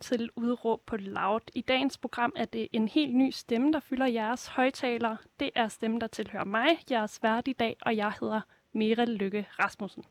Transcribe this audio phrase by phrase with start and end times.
[0.00, 1.40] til Udråb på Loud.
[1.54, 5.16] I dagens program er det en helt ny stemme, der fylder jeres højtalere.
[5.40, 8.40] Det er stemmen, der tilhører mig, jeres vært i dag, og jeg hedder
[8.72, 10.04] Mere Lykke Rasmussen.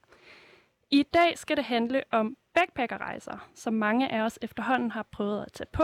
[0.91, 5.51] I dag skal det handle om backpackerrejser, som mange af os efterhånden har prøvet at
[5.51, 5.83] tage på.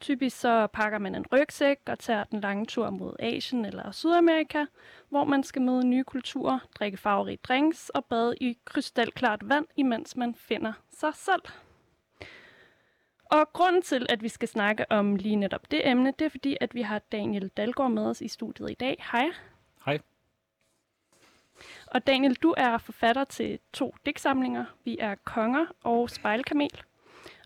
[0.00, 4.64] Typisk så pakker man en rygsæk og tager den lange tur mod Asien eller Sydamerika,
[5.08, 10.16] hvor man skal møde nye kulturer, drikke farverige drinks og bade i krystalklart vand, imens
[10.16, 11.42] man finder sig selv.
[13.34, 16.56] Og grunden til, at vi skal snakke om lige netop det emne, det er fordi,
[16.60, 19.04] at vi har Daniel Dalgaard med os i studiet i dag.
[19.12, 19.30] Hej.
[19.84, 19.98] Hej.
[21.86, 24.64] Og Daniel, du er forfatter til to digtsamlinger.
[24.84, 26.82] Vi er Konger og Spejlkamel.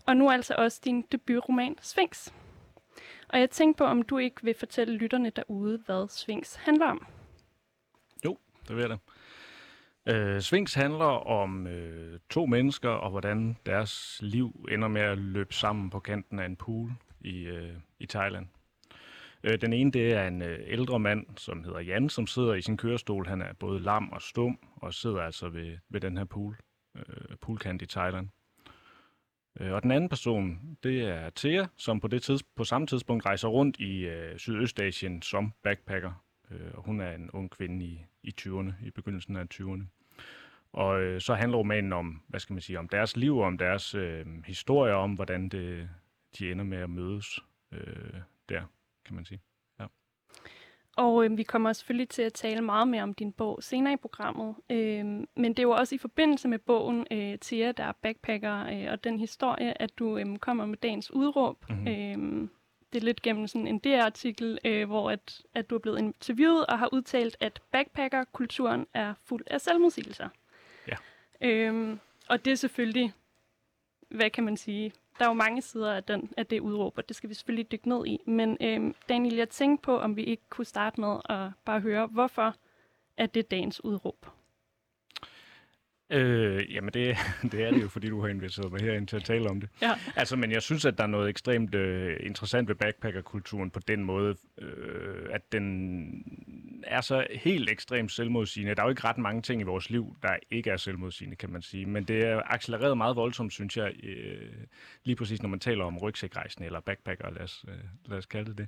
[0.05, 2.31] Og nu altså også din debutroman Sphinx.
[3.29, 7.05] Og jeg tænkte på, om du ikke vil fortælle lytterne derude, hvad Sphinx handler om.
[8.25, 8.97] Jo, det vil jeg da.
[10.07, 15.53] Øh, Svings handler om øh, to mennesker, og hvordan deres liv ender med at løbe
[15.53, 18.47] sammen på kanten af en pool i, øh, i Thailand.
[19.43, 22.61] Øh, den ene, det er en øh, ældre mand, som hedder Jan, som sidder i
[22.61, 23.27] sin kørestol.
[23.27, 26.57] Han er både lam og stum, og sidder altså ved, ved den her pool,
[26.95, 28.29] øh, poolkant i Thailand.
[29.59, 33.25] Øh, og den anden person, det er Thea, som på, det tids, på samme tidspunkt
[33.25, 36.23] rejser rundt i øh, Sydøstasien som backpacker.
[36.51, 39.83] Øh, og hun er en ung kvinde i, i 20'erne, i begyndelsen af 20'erne.
[40.73, 43.95] Og øh, så handler romanen om, hvad skal man sige, om deres liv, om deres
[43.95, 45.89] øh, historie, om hvordan det,
[46.39, 47.39] de ender med at mødes
[47.71, 48.61] øh, der,
[49.05, 49.41] kan man sige.
[49.79, 49.85] Ja.
[50.97, 53.97] Og øh, vi kommer selvfølgelig til at tale meget mere om din bog senere i
[53.97, 54.55] programmet.
[54.69, 55.05] Øh,
[55.35, 58.91] men det er jo også i forbindelse med bogen øh, Tia, der er backpacker, øh,
[58.91, 61.65] og den historie, at du øh, kommer med dagens udråb.
[61.69, 61.87] Mhm.
[61.87, 62.49] Øh,
[62.93, 66.65] det er lidt gennem sådan en DR-artikel, øh, hvor at, at du er blevet interviewet
[66.65, 70.29] og har udtalt, at backpacker-kulturen er fuld af selvmodsigelser.
[70.87, 70.95] Ja.
[71.41, 71.97] Øh,
[72.29, 73.13] og det er selvfølgelig,
[74.09, 77.07] hvad kan man sige, der er jo mange sider af, den, af det udråb, og
[77.07, 78.19] det skal vi selvfølgelig dykke ned i.
[78.25, 82.07] Men øhm, Daniel, jeg tænkte på, om vi ikke kunne starte med at bare høre,
[82.07, 82.55] hvorfor
[83.17, 84.25] er det dagens udråb?
[86.11, 87.17] Øh, jamen det,
[87.51, 89.69] det er det jo, fordi du har inviteret mig herind til at tale om det.
[89.81, 89.91] Ja.
[90.15, 94.03] Altså, men jeg synes, at der er noget ekstremt øh, interessant ved backpackerkulturen på den
[94.03, 96.23] måde, øh, at den
[96.83, 98.75] er så helt ekstremt selvmodsigende.
[98.75, 101.49] Der er jo ikke ret mange ting i vores liv, der ikke er selvmodsigende, kan
[101.49, 101.85] man sige.
[101.85, 104.51] Men det er accelereret meget voldsomt, synes jeg, øh,
[105.03, 107.73] lige præcis når man taler om rygsækrejsen eller backpacker, lad os, øh,
[108.05, 108.67] lad os kalde det det.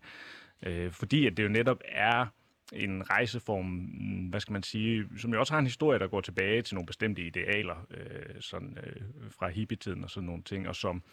[0.63, 2.25] Øh, fordi at det jo netop er
[2.72, 6.22] en rejseform, mm, hvad skal man sige, som jo også har en historie, der går
[6.22, 10.76] tilbage til nogle bestemte idealer, øh, sådan, øh, fra hippietiden og sådan nogle ting, og
[10.76, 11.04] som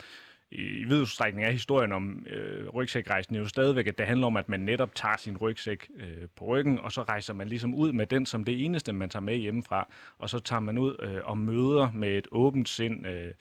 [0.50, 4.36] i i vid udstrækning er historien om øh, rygsækrejsen jo stadigvæk, at det handler om,
[4.36, 7.92] at man netop tager sin rygsæk øh, på ryggen, og så rejser man ligesom ud
[7.92, 11.20] med den som det eneste, man tager med hjemmefra, og så tager man ud øh,
[11.24, 13.32] og møder med et åbent sind øh,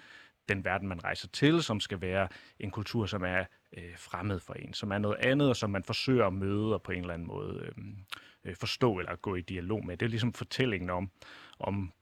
[0.50, 2.28] den verden, man rejser til, som skal være
[2.60, 3.46] en kultur, som er
[3.78, 6.82] øh, fremmed for en, som er noget andet, og som man forsøger at møde og
[6.82, 7.98] på en eller anden måde øhm,
[8.46, 9.98] øh, forstå eller gå i dialog med.
[9.98, 11.12] Det er ligesom fortællingen om,
[11.60, 11.94] om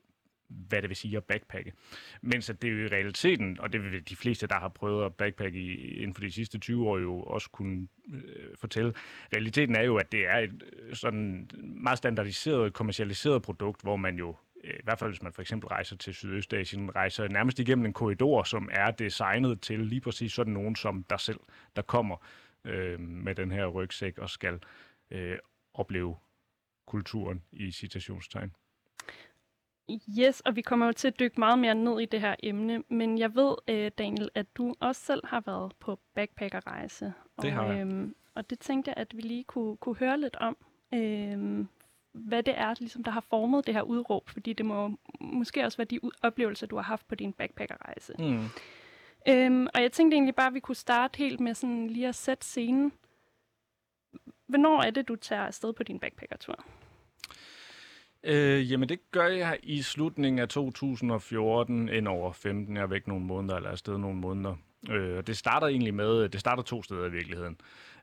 [0.48, 1.74] hvad det vil sige at backpacke.
[2.22, 5.14] Mens at det jo i realiteten, og det vil de fleste, der har prøvet at
[5.14, 8.94] backpacke i, inden for de sidste 20 år jo også kunne øh, fortælle,
[9.34, 14.18] realiteten er jo, at det er et øh, sådan meget standardiseret, kommercialiseret produkt, hvor man
[14.18, 14.36] jo
[14.66, 18.44] i hvert fald hvis man for eksempel rejser til Sydøstasien, rejser nærmest igennem en korridor,
[18.44, 21.40] som er designet til lige præcis sådan nogen som dig selv,
[21.76, 22.18] der kommer
[22.66, 24.60] øh, med den her rygsæk og skal
[25.12, 25.38] øh,
[25.74, 26.16] opleve
[26.86, 28.52] kulturen i citationstegn.
[30.20, 32.84] Yes, og vi kommer jo til at dykke meget mere ned i det her emne,
[32.90, 37.14] men jeg ved, øh, Daniel, at du også selv har været på backpackerrejse.
[37.42, 37.82] Det har og, jeg.
[37.82, 40.58] øhm, og det tænkte jeg, at vi lige kunne, kunne høre lidt om.
[40.94, 41.68] Øhm,
[42.16, 45.78] hvad det er, ligesom, der har formet det her udråb, fordi det må måske også
[45.78, 48.14] være de oplevelser, du har haft på din backpackerrejse.
[48.20, 48.46] Mm.
[49.28, 52.16] Øhm, og jeg tænkte egentlig bare, at vi kunne starte helt med sådan lige at
[52.16, 52.92] sætte scenen.
[54.48, 56.66] Hvornår er det, du tager afsted på din backpackertur?
[58.24, 62.76] Øh, jamen det gør jeg i slutningen af 2014, ind over 15.
[62.76, 64.56] Jeg er væk nogle måneder, eller afsted nogle måneder.
[64.90, 67.58] Øh, og det starter egentlig med, øh, det starter to steder i virkeligheden.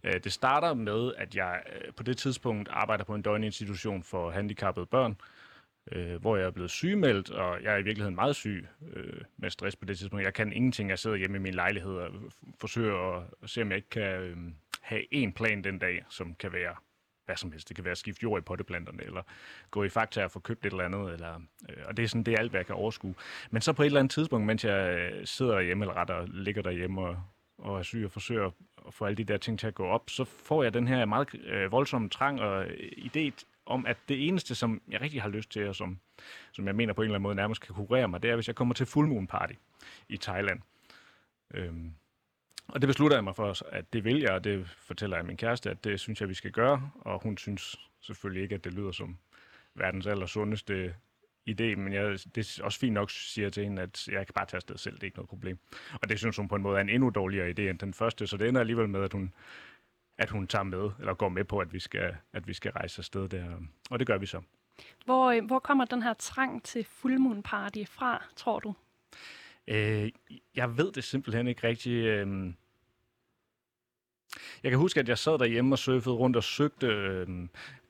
[0.04, 4.30] Øh, det starter med, at jeg øh, på det tidspunkt arbejder på en døgninstitution for
[4.30, 5.16] handicappede børn,
[5.92, 9.50] øh, hvor jeg er blevet sygemeldt, og jeg er i virkeligheden meget syg øh, med
[9.50, 10.24] stress på det tidspunkt.
[10.24, 10.90] Jeg kan ingenting.
[10.90, 12.10] Jeg sidder hjemme i min lejlighed og
[12.60, 14.36] forsøger at se, om jeg ikke kan øh,
[14.80, 16.74] have en plan den dag, som kan være
[17.26, 17.68] hvad som helst.
[17.68, 19.22] Det kan være at skifte jord i potteplanterne, eller
[19.70, 21.12] gå i Fakta og få købt et eller andet.
[21.12, 23.14] Eller, øh, og det er sådan, det er alt, hvad jeg kan overskue.
[23.50, 26.62] Men så på et eller andet tidspunkt, mens jeg øh, sidder hjemme, eller retter, ligger
[26.62, 27.22] derhjemme og,
[27.58, 28.50] og er syg og forsøger
[28.86, 31.04] at få alle de der ting til at gå op, så får jeg den her
[31.04, 33.30] meget øh, voldsomme trang og øh, idé
[33.66, 35.98] om, at det eneste, som jeg rigtig har lyst til, og som,
[36.52, 38.46] som jeg mener på en eller anden måde nærmest kan kurere mig, det er, hvis
[38.46, 39.54] jeg kommer til Full Party
[40.08, 40.60] i Thailand.
[41.54, 41.94] Øhm,
[42.68, 45.36] og det beslutter jeg mig for, at det vil jeg, og det fortæller jeg min
[45.36, 46.90] kæreste, at det synes jeg, vi skal gøre.
[47.00, 49.18] Og hun synes selvfølgelig ikke, at det lyder som
[49.74, 50.94] verdens allersundeste
[51.50, 54.46] idé, men jeg, det er også fint nok, siger til hende, at jeg kan bare
[54.46, 55.58] tage afsted selv, det er ikke noget problem.
[56.02, 58.26] Og det synes hun på en måde er en endnu dårligere idé end den første,
[58.26, 59.34] så det ender alligevel med, at hun,
[60.18, 63.00] at hun tager med, eller går med på, at vi skal, at vi skal rejse
[63.00, 63.44] afsted der.
[63.90, 64.40] Og det gør vi så.
[65.04, 68.74] Hvor, øh, hvor kommer den her trang til fuldmoon party fra, tror du?
[69.68, 70.10] Øh,
[70.54, 72.04] jeg ved det simpelthen ikke rigtigt.
[72.04, 72.52] Øh,
[74.62, 76.86] jeg kan huske, at jeg sad derhjemme og surfede rundt og søgte.
[76.86, 77.28] Øh,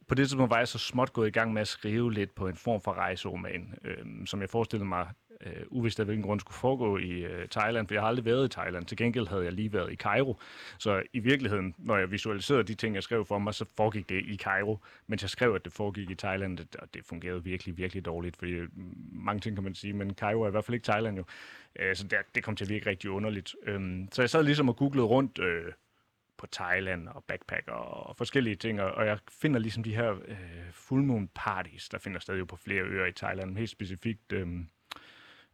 [0.08, 2.48] på det tidspunkt var jeg så småt gået i gang med at skrive lidt på
[2.48, 5.08] en form for rejseroman, øh, som jeg forestillede mig,
[5.46, 8.44] øh, uvist af hvilken grund skulle foregå i øh, Thailand, for jeg har aldrig været
[8.46, 8.86] i Thailand.
[8.86, 10.38] Til gengæld havde jeg lige været i Cairo.
[10.78, 14.24] Så i virkeligheden, når jeg visualiserede de ting, jeg skrev for mig, så foregik det
[14.24, 18.04] i Cairo, mens jeg skrev, at det foregik i Thailand, og det fungerede virkelig, virkelig
[18.04, 18.68] dårligt, fordi øh,
[19.12, 21.24] mange ting kan man sige, men Cairo er i hvert fald ikke Thailand jo.
[21.78, 23.54] Øh, så det, det kom til at virke rigtig underligt.
[23.66, 23.80] Øh,
[24.12, 25.38] så jeg sad ligesom og googlede rundt...
[25.38, 25.72] Øh,
[26.42, 30.36] på Thailand og backpack og forskellige ting, og jeg finder ligesom de her øh,
[30.72, 33.56] full moon parties, der finder sted jo på flere øer i Thailand.
[33.56, 34.48] Helt specifikt øh,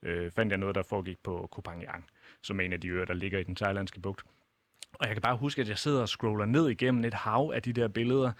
[0.03, 2.05] øh, fandt jeg noget, der foregik på Koh Phangan,
[2.43, 4.23] som er en af de øer, der ligger i den thailandske bugt.
[4.93, 7.63] Og jeg kan bare huske, at jeg sidder og scroller ned igennem et hav af
[7.63, 8.33] de der billeder,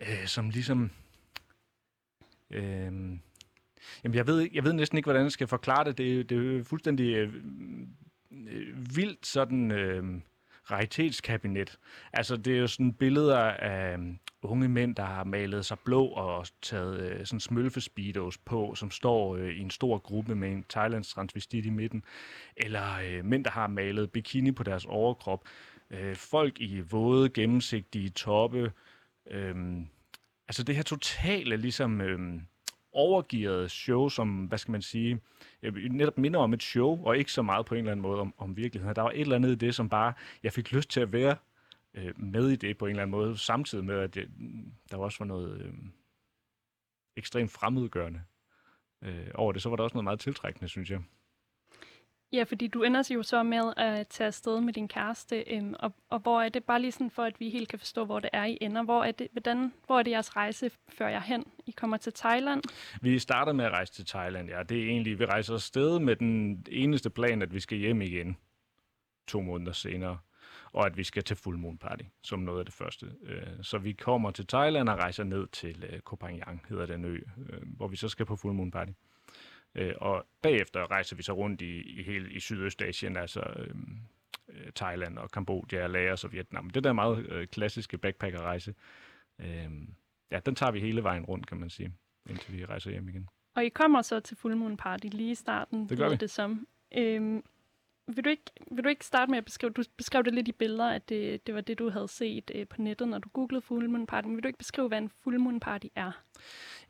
[0.00, 0.90] øh, som ligesom...
[2.50, 2.62] Øh,
[4.04, 5.98] jamen, jeg ved, jeg ved næsten ikke, hvordan jeg skal forklare det.
[5.98, 7.34] Det, det er fuldstændig øh,
[8.30, 9.70] øh, vildt sådan...
[9.70, 10.04] Øh,
[10.70, 11.78] raritetskabinet.
[12.12, 16.06] Altså, det er jo sådan billeder af øhm, unge mænd, der har malet sig blå
[16.06, 20.64] og taget øh, sådan smølfespeedos på, som står øh, i en stor gruppe med en
[20.68, 22.04] thailandsk transvestit i midten.
[22.56, 25.44] Eller øh, mænd, der har malet bikini på deres overkrop.
[25.90, 28.72] Øh, folk i våde, gennemsigtige toppe.
[29.30, 29.54] Øh,
[30.48, 32.00] altså, det her totale, ligesom...
[32.00, 32.40] Øh,
[32.92, 35.20] overgearet show, som, hvad skal man sige,
[35.62, 38.20] øh, netop minder om et show, og ikke så meget på en eller anden måde
[38.20, 38.96] om, om virkeligheden.
[38.96, 40.12] Der var et eller andet i det, som bare,
[40.42, 41.36] jeg fik lyst til at være
[41.94, 44.28] øh, med i det på en eller anden måde, samtidig med, at det,
[44.90, 45.72] der også var noget øh,
[47.16, 48.22] ekstremt fremmedgørende
[49.02, 49.62] øh, over det.
[49.62, 51.00] Så var der også noget meget tiltrækkende, synes jeg.
[52.32, 55.94] Ja, fordi du ender jo så med at tage afsted med din kæreste, øhm, og,
[56.08, 58.30] og hvor er det bare lige sådan for, at vi helt kan forstå, hvor det
[58.32, 58.82] er, I ender.
[58.82, 61.44] Hvor er det, hvordan, hvor er det jeres rejse, før jeg hen?
[61.66, 62.62] I kommer til Thailand?
[63.02, 64.62] Vi starter med at rejse til Thailand, ja.
[64.62, 68.36] Det er egentlig, vi rejser afsted med den eneste plan, at vi skal hjem igen
[69.26, 70.18] to måneder senere,
[70.72, 73.06] og at vi skal til Full Moon Party, som noget af det første.
[73.22, 77.04] Øh, så vi kommer til Thailand og rejser ned til øh, Koh Phangan, hedder den
[77.04, 78.92] ø, øh, hvor vi så skal på Full Moon Party.
[79.78, 83.98] Øh, og bagefter rejser vi så rundt i, i hele i Sydøstasien, altså øhm,
[84.48, 86.70] øh, Thailand og Kambodja, Laos og Vietnam.
[86.70, 88.74] Det der meget øh, klassiske backpackerrejse,
[89.38, 89.70] øh,
[90.30, 91.92] ja, den tager vi hele vejen rundt, kan man sige,
[92.30, 93.28] indtil vi rejser hjem igen.
[93.54, 96.16] Og I kommer så til Full Moon Party lige i starten, det gør vi.
[96.16, 96.66] det som.
[96.96, 97.44] Øhm,
[98.06, 100.52] vil du, ikke, vil du ikke starte med at beskrive, du beskrev det lidt i
[100.52, 103.62] billeder, at det, det var det, du havde set øh, på nettet, når du googlede
[103.62, 106.12] Full Moon Party, men vil du ikke beskrive, hvad en Full Moon Party er?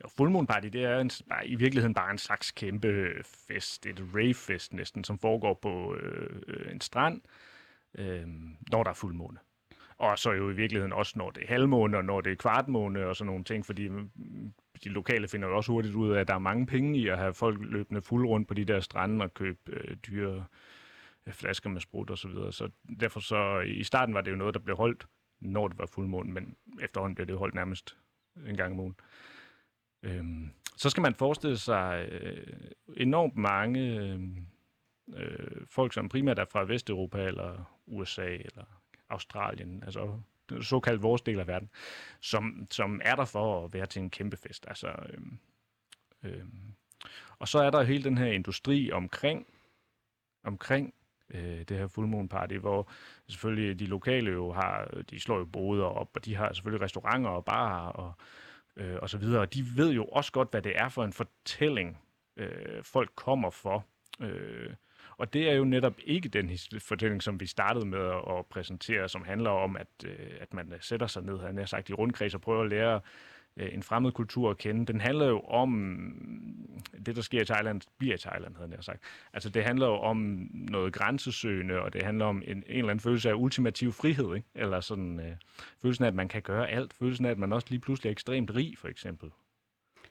[0.04, 3.24] Jo, Full Moon Party, det er en, bare, i virkeligheden bare en slags kæmpe øh,
[3.24, 7.20] fest, et rave-fest næsten, som foregår på øh, øh en strand,
[7.98, 8.26] øh,
[8.70, 9.38] når der er fuldmåne.
[9.98, 13.06] Og så jo i virkeligheden også, når det er halvmåne, og når det er kvartmåne
[13.06, 14.10] og sådan nogle ting, fordi mm,
[14.84, 17.18] de lokale finder jo også hurtigt ud af, at der er mange penge i at
[17.18, 20.44] have folk løbende fuld rundt på de der strande og købe øh, dyre
[21.26, 22.52] øh, flasker med sprut og så videre.
[22.52, 25.06] Så derfor så, i starten var det jo noget, der blev holdt,
[25.40, 27.96] når det var fuldmåne, men efterhånden blev det holdt nærmest
[28.46, 28.96] en gang om ugen.
[30.02, 34.20] Øhm, så skal man forestille sig øh, enormt mange øh,
[35.14, 38.64] øh folk, som primært er fra Vesteuropa eller USA eller
[39.08, 40.20] Australien, altså
[40.60, 41.70] såkaldt vores del af verden,
[42.20, 44.64] som, som er der for at være til en kæmpe fest.
[44.68, 45.20] Altså, øh,
[46.22, 46.44] øh,
[47.38, 49.46] og så er der hele den her industri omkring,
[50.44, 50.94] omkring
[51.30, 52.90] øh, det her full moon party, hvor
[53.28, 57.30] selvfølgelig de lokale jo har, de slår jo boder op, og de har selvfølgelig restauranter
[57.30, 58.12] og barer og
[58.78, 59.40] øh, og så videre.
[59.40, 61.98] Og de ved jo også godt, hvad det er for en fortælling,
[62.36, 63.86] øh, folk kommer for.
[64.20, 64.70] Øh,
[65.18, 69.08] Og det er jo netop ikke den fortælling, som vi startede med at, at præsentere,
[69.08, 72.34] som handler om, at, øh, at man sætter sig ned, han har sagt, i rundkreds
[72.34, 73.00] og prøver at lære
[73.58, 74.86] en fremmed kultur at kende.
[74.86, 75.70] Den handler jo om
[77.06, 79.02] det, der sker i Thailand, bliver i Thailand, havde jeg sagt.
[79.32, 83.00] Altså, det handler jo om noget grænsesøgende, og det handler om en, en eller anden
[83.00, 84.48] følelse af ultimativ frihed, ikke?
[84.54, 85.36] Eller sådan øh,
[85.82, 86.92] følelsen af, at man kan gøre alt.
[86.92, 89.30] Følelsen af, at man også lige pludselig er ekstremt rig, for eksempel.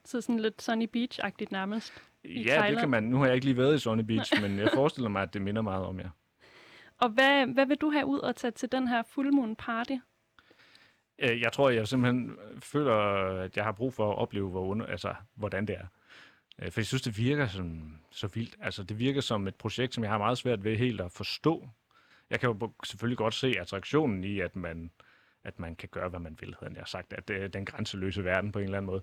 [0.06, 1.94] Så sådan lidt Sunny Beach-agtigt nærmest?
[2.24, 2.70] Ja, Thailand.
[2.70, 3.04] det kan man.
[3.04, 5.42] Nu har jeg ikke lige været i Sunny Beach, men jeg forestiller mig, at det
[5.42, 6.10] minder meget om jer.
[6.98, 9.96] Og hvad, hvad vil du have ud at tage til den her full moon party?
[11.20, 12.96] Øh, jeg tror, jeg simpelthen øh, føler,
[13.42, 15.88] at jeg har brug for at opleve, hvor under, altså, hvordan det er.
[16.60, 18.56] Øh, for jeg synes, det virker sådan, så vildt.
[18.62, 21.70] Altså, det virker som et projekt, som jeg har meget svært ved helt at forstå.
[22.30, 24.92] Jeg kan jo selvfølgelig godt se attraktionen i, at man,
[25.44, 27.14] at man kan gøre, hvad man vil, havde jeg sagt.
[27.14, 29.02] At det er den grænseløse verden på en eller anden måde.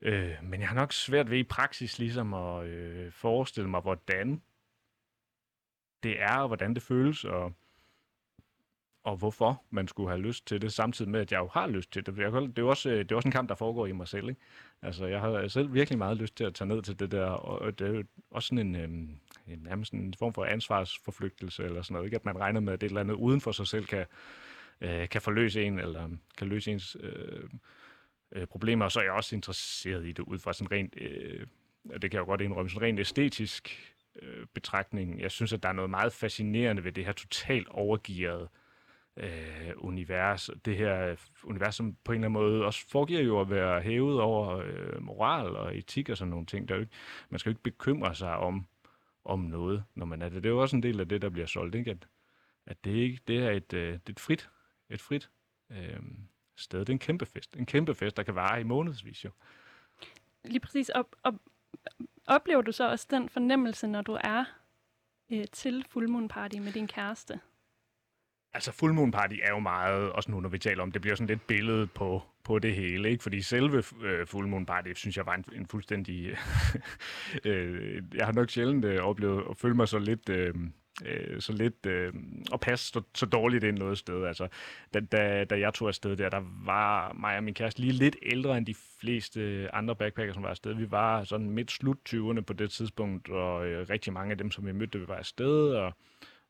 [0.00, 4.42] Øh, men jeg har nok svært ved i praksis ligesom at øh, forestille mig, hvordan
[6.02, 7.52] det er, og hvordan det føles, og
[9.04, 11.92] og hvorfor man skulle have lyst til det, samtidig med, at jeg jo har lyst
[11.92, 12.16] til det.
[12.16, 14.28] Det er jo også, øh, det er også en kamp, der foregår i mig selv.
[14.28, 14.40] Ikke?
[14.82, 17.78] Altså, jeg har selv virkelig meget lyst til at tage ned til det der, og
[17.78, 21.94] det er jo også sådan en, øhm, en nærmest en form for ansvarsforflygtelse, eller sådan
[21.94, 22.06] noget.
[22.06, 22.14] Ikke?
[22.14, 24.06] At man regner med, at det eller andet uden for sig selv kan,
[24.80, 26.08] øh, kan forløse en, eller
[26.38, 27.48] kan løse ens øh,
[28.32, 28.84] øh, problemer.
[28.84, 31.46] Og så er jeg også interesseret i det ud fra sådan rent, øh,
[31.92, 35.20] det kan jeg jo godt indrømme, sådan rent æstetisk øh, betragtning.
[35.20, 38.63] Jeg synes, at der er noget meget fascinerende ved det her totalt overgearede øh,
[39.16, 40.50] øh, univers.
[40.64, 43.80] Det her øh, univers, som på en eller anden måde også foregiver jo at være
[43.80, 46.68] hævet over øh, moral og etik og sådan nogle ting.
[46.68, 46.92] Der jo ikke,
[47.30, 48.66] man skal jo ikke bekymre sig om,
[49.24, 50.42] om noget, når man er det.
[50.42, 51.90] Det er jo også en del af det, der bliver solgt, ikke?
[51.90, 52.08] At,
[52.66, 54.50] at det, ikke, det er et, øh, det er et frit,
[54.90, 55.30] et frit
[55.70, 56.00] øh,
[56.56, 56.80] sted.
[56.80, 57.56] Det er en kæmpe fest.
[57.56, 59.30] En kæmpe fest, der kan vare i månedsvis jo.
[60.44, 60.88] Lige præcis.
[60.88, 61.40] Og, og
[62.26, 64.44] oplever du så også den fornemmelse, når du er
[65.32, 67.40] øh, til fuldmåneparty party med din kæreste?
[68.54, 71.16] Altså Full Moon Party er jo meget, også nu når vi taler om, det bliver
[71.16, 73.22] sådan lidt billedet på, på det hele, ikke?
[73.22, 76.36] Fordi selve øh, Full Moon Party, synes jeg var en, en fuldstændig...
[77.44, 80.28] øh, jeg har nok sjældent øh, oplevet at føle mig så lidt...
[80.28, 80.54] Øh,
[81.04, 82.12] øh, så lidt øh,
[82.52, 84.24] og passe så, så dårligt ind noget sted.
[84.24, 84.48] Altså,
[84.94, 88.16] da, da, da jeg tog afsted der, der var mig og min kæreste lige lidt
[88.22, 90.74] ældre end de fleste andre backpackere, som var afsted.
[90.74, 94.50] Vi var sådan midt slut 20'erne på det tidspunkt, og øh, rigtig mange af dem,
[94.50, 95.92] som vi mødte, vi var afsted, og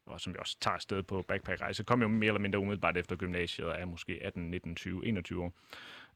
[0.07, 3.17] og som vi også tager afsted på backpackrejse, kom jo mere eller mindre umiddelbart efter
[3.17, 5.53] gymnasiet, og er måske 18, 19, 20, 21 år.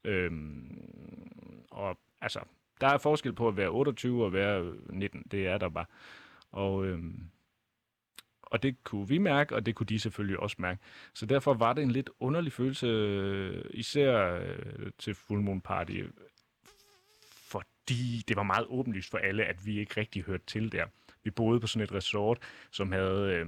[0.03, 2.39] Øhm, og altså,
[2.81, 5.85] der er forskel på at være 28 og være 19, det er der bare.
[6.51, 7.29] Og, øhm,
[8.41, 10.79] og det kunne vi mærke, og det kunne de selvfølgelig også mærke.
[11.13, 16.01] Så derfor var det en lidt underlig følelse, især øh, til Full Moon Party,
[17.31, 20.85] fordi det var meget åbenlyst for alle, at vi ikke rigtig hørte til der.
[21.23, 22.37] Vi boede på sådan et resort,
[22.71, 23.33] som havde...
[23.33, 23.47] Øh,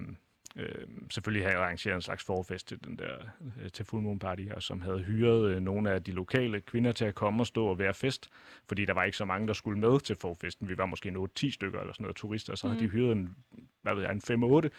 [0.55, 3.15] øh, selvfølgelig havde arrangeret en slags forfest til den der
[3.61, 6.91] øh, til Full Moon Party, og som havde hyret øh, nogle af de lokale kvinder
[6.91, 8.29] til at komme og stå og være fest,
[8.67, 10.69] fordi der var ikke så mange, der skulle med til forfesten.
[10.69, 12.73] Vi var måske en 8-10 stykker eller sådan noget turister, så mm.
[12.73, 13.35] havde de hyret en,
[13.81, 14.69] hvad ved jeg, en 5-8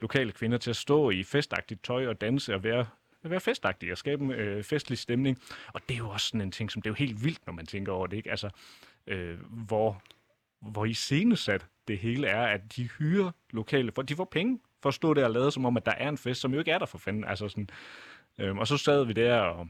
[0.00, 2.86] lokale kvinder til at stå i festagtigt tøj og danse og være
[3.22, 5.38] være festagtige og skabe en øh, festlig stemning.
[5.66, 7.52] Og det er jo også sådan en ting, som det er jo helt vildt, når
[7.52, 8.30] man tænker over det, ikke?
[8.30, 8.50] Altså,
[9.06, 10.02] øh, hvor,
[10.60, 14.88] hvor i scenesat det hele er, at de hyrer lokale, for de får penge for
[14.88, 16.70] at stå der og lade som om, at der er en fest, som jo ikke
[16.70, 17.24] er der for fanden.
[17.24, 17.68] Altså sådan,
[18.38, 19.68] øhm, og så sad vi der og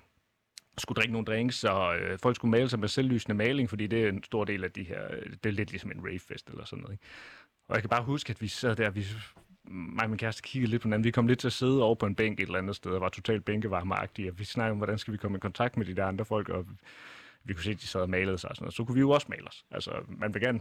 [0.78, 4.04] skulle drikke nogle drinks, og øh, folk skulle male sig med selvlysende maling, fordi det
[4.04, 6.64] er en stor del af de her, øh, det er lidt ligesom en ravefest eller
[6.64, 6.94] sådan noget.
[6.94, 7.04] Ikke?
[7.68, 9.04] Og jeg kan bare huske, at vi sad der, vi,
[9.64, 11.04] mig og min kæreste kiggede lidt på hinanden.
[11.04, 13.00] Vi kom lidt til at sidde over på en bænk et eller andet sted, og
[13.00, 15.94] var totalt bænkevarmagtige, og vi snakkede om, hvordan skal vi komme i kontakt med de
[15.94, 16.66] der andre folk, og
[17.44, 18.74] vi kunne se, at de sad og malede sig og sådan noget.
[18.74, 19.64] Så kunne vi jo også male os.
[19.70, 20.60] Altså, man vil gerne,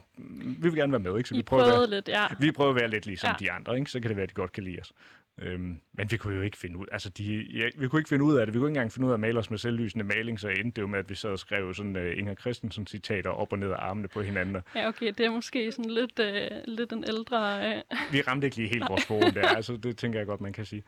[0.57, 1.29] vi vil gerne være med, ikke?
[1.29, 2.27] Så vi prøver at være, lidt, ja.
[2.39, 3.45] Vi prøver at være lidt ligesom ja.
[3.45, 3.91] de andre, ikke?
[3.91, 4.93] Så kan det være, at de godt kan lide os.
[5.41, 8.25] Øhm, men vi kunne jo ikke finde ud, altså de, ja, vi kunne ikke finde
[8.25, 8.53] ud af det.
[8.53, 10.71] Vi kunne ikke engang finde ud af at male os med selvlysende maling, så endte
[10.75, 13.59] det jo med, at vi sad og skrev sådan uh, Inger Christensen citater op og
[13.59, 14.57] ned af armene på hinanden.
[14.75, 17.67] Ja, okay, det er måske sådan lidt, uh, lidt en ældre...
[17.91, 18.13] Uh...
[18.13, 20.65] Vi ramte ikke lige helt vores forum der, altså det tænker jeg godt, man kan
[20.65, 20.83] sige.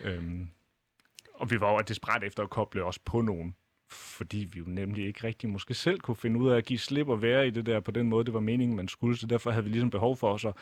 [0.00, 0.48] Øhm,
[1.34, 3.54] og vi var jo desperat efter at koble os på nogen
[3.90, 7.08] fordi vi jo nemlig ikke rigtig måske selv kunne finde ud af at give slip
[7.08, 9.16] og være i det der på den måde, det var meningen, man skulle.
[9.16, 10.54] Så derfor havde vi ligesom behov for os at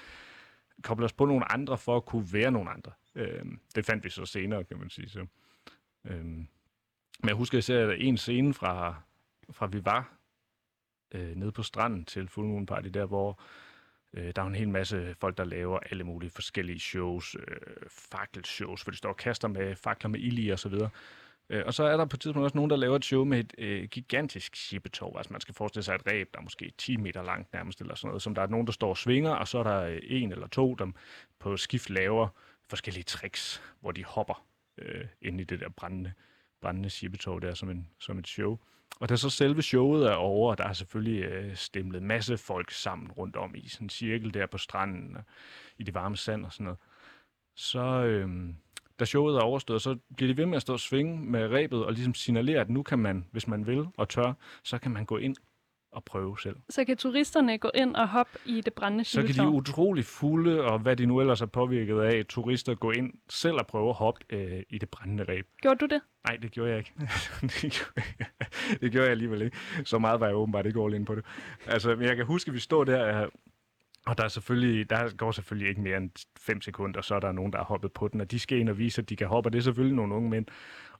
[0.83, 2.93] koble os på nogle andre for at kunne være nogle andre.
[3.15, 5.09] Øh, det fandt vi så senere, kan man sige.
[5.09, 5.27] Så.
[6.05, 8.95] øh, men jeg husker især en scene fra,
[9.51, 10.13] fra vi var
[11.15, 13.41] øh, nede på stranden til Full Moon Party, der hvor
[14.15, 17.57] øh, der er en hel masse folk, der laver alle mulige forskellige shows, øh,
[17.89, 20.91] fakkelshows, hvor de står og kaster med fakler med ild i og så videre.
[21.51, 23.39] Øh, og så er der på et tidspunkt også nogen, der laver et show med
[23.39, 25.15] et øh, gigantisk shippetov.
[25.17, 27.95] Altså man skal forestille sig et ræb, der er måske 10 meter langt nærmest, eller
[27.95, 29.99] sådan noget, som der er nogen, der står og svinger, og så er der øh,
[30.03, 30.87] en eller to, der
[31.39, 32.29] på skift laver
[32.69, 34.47] forskellige tricks, hvor de hopper
[34.79, 36.13] øh, ind i det der brændende,
[36.61, 38.59] brændende chippetog der som, en, som et show.
[39.01, 43.13] Og da så selve showet er over, der er selvfølgelig øh, stemlet masse folk sammen
[43.13, 45.23] rundt om i sådan en cirkel der på stranden, og
[45.79, 46.79] i det varme sand og sådan noget,
[47.55, 48.55] så, øh,
[49.01, 51.85] da showet er overstået, så bliver de ved med at stå og svinge med rebet
[51.85, 55.05] og ligesom signalere, at nu kan man, hvis man vil og tør, så kan man
[55.05, 55.37] gå ind
[55.97, 56.57] og prøve selv.
[56.69, 60.63] Så kan turisterne gå ind og hoppe i det brændende Så kan de utrolig fulde,
[60.65, 63.95] og hvad de nu ellers er påvirket af, turister gå ind selv og prøve at
[63.95, 65.47] hoppe øh, i det brændende reb.
[65.61, 66.01] Gjorde du det?
[66.29, 66.93] Nej, det gjorde jeg ikke.
[67.63, 68.27] det, gjorde jeg,
[68.81, 69.57] det gjorde jeg alligevel ikke.
[69.85, 71.25] Så meget var jeg åbenbart ikke all in på det.
[71.67, 73.29] Altså, men jeg kan huske, at vi stod der
[74.07, 77.33] og der, er selvfølgelig, der går selvfølgelig ikke mere end 5 sekunder, så er der
[77.33, 79.27] nogen, der har hoppet på den, og de skal ind og vise, at de kan
[79.27, 80.47] hoppe, og det er selvfølgelig nogle unge mænd.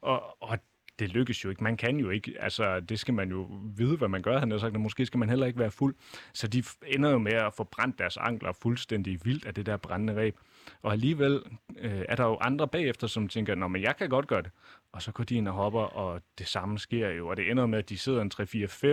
[0.01, 0.59] Og, og
[0.99, 1.65] det lykkes jo ikke.
[1.65, 4.59] Man kan jo ikke, altså det skal man jo vide, hvad man gør, han har
[4.59, 5.95] sagt, og måske skal man heller ikke være fuld.
[6.33, 9.77] Så de ender jo med at få brændt deres ankler fuldstændig vildt af det der
[9.77, 10.37] brændende ræb.
[10.83, 11.43] Og alligevel
[11.79, 14.51] øh, er der jo andre bagefter, som tænker, nå, men jeg kan godt gøre det.
[14.97, 17.29] Og så går de ind og hopper, og det samme sker jo.
[17.29, 18.87] Og det ender med, at de sidder en 3-4-5,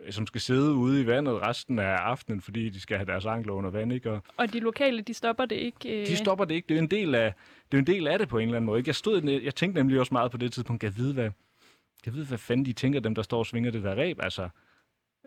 [0.00, 3.26] øh, som skal sidde ude i vandet resten af aftenen, fordi de skal have deres
[3.26, 3.92] ankler under vand.
[3.92, 4.10] Ikke?
[4.10, 6.00] Og, og de lokale, de stopper det ikke?
[6.00, 6.06] Øh...
[6.06, 6.68] De stopper det ikke.
[6.68, 7.34] Det er en del af
[7.72, 8.78] det, er en del af det på en eller anden måde.
[8.78, 8.88] Ikke?
[8.88, 11.30] Jeg, stod, jeg tænkte nemlig også meget på det tidspunkt, jeg vide, hvad,
[12.06, 14.18] jeg ved, hvad fanden de tænker, dem der står og svinger det der ræb.
[14.22, 14.48] Altså,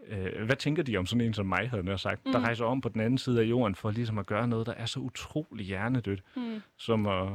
[0.07, 2.31] øh, hvad tænker de om sådan en som mig, havde jeg sagt, mm.
[2.31, 4.73] der rejser om på den anden side af jorden for ligesom at gøre noget, der
[4.73, 6.61] er så utrolig hjernedødt, mm.
[6.77, 7.29] som at...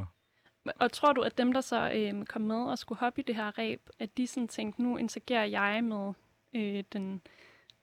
[0.75, 3.35] Og tror du, at dem, der så øh, kom med og skulle hoppe i det
[3.35, 6.13] her ræb, at de sådan tænkte, nu interagerer jeg med
[6.55, 7.21] øh, den,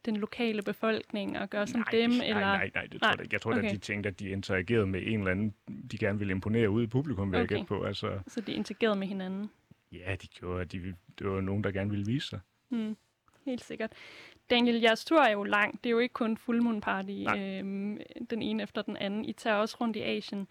[0.05, 2.11] den lokale befolkning og gør som nej, dem?
[2.11, 2.41] Nej, eller?
[2.41, 3.35] nej, nej, det tror jeg ikke.
[3.35, 3.65] Jeg tror okay.
[3.65, 5.55] at de tænkte, at de interagerede med en eller anden,
[5.91, 7.57] de gerne ville imponere ud i publikum, vil okay.
[7.57, 7.83] jeg på.
[7.83, 8.21] Altså...
[8.27, 9.51] Så de interagerede med hinanden?
[9.93, 12.41] Ja, de gjorde, de, det var nogen, der gerne ville vise sig.
[12.71, 12.97] Mm,
[13.45, 13.93] helt sikkert.
[14.51, 15.85] Daniel, jeres tur er jo lang.
[15.85, 17.99] Det er jo ikke kun Full Moon Party, øhm,
[18.31, 19.25] den ene efter den anden.
[19.25, 20.49] I tager også rundt i Asien.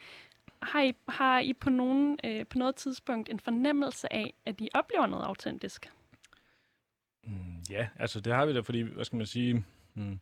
[0.66, 4.70] Har I, har I på, nogen, øh, på noget tidspunkt en fornemmelse af, at I
[4.74, 5.92] oplever noget autentisk?
[7.24, 9.66] Mm, ja, altså det har vi da, fordi, hvad skal man sige...
[9.94, 10.20] Mm,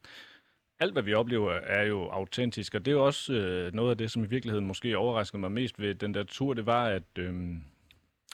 [0.79, 3.97] alt, hvad vi oplever, er jo autentisk, og det er jo også øh, noget af
[3.97, 7.03] det, som i virkeligheden måske overraskede mig mest ved den der tur, det var, at...
[7.17, 7.55] Øh,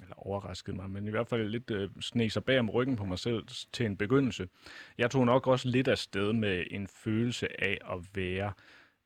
[0.02, 3.06] eller overraskede mig, men i hvert fald lidt øh, sne sig bag om ryggen på
[3.06, 3.44] mig selv
[3.74, 4.48] til en begyndelse.
[4.98, 8.54] Jeg tog nok også lidt af sted med en følelse af at være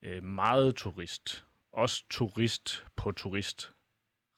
[0.02, 1.46] øh, meget turist.
[1.74, 3.74] Også turist på turist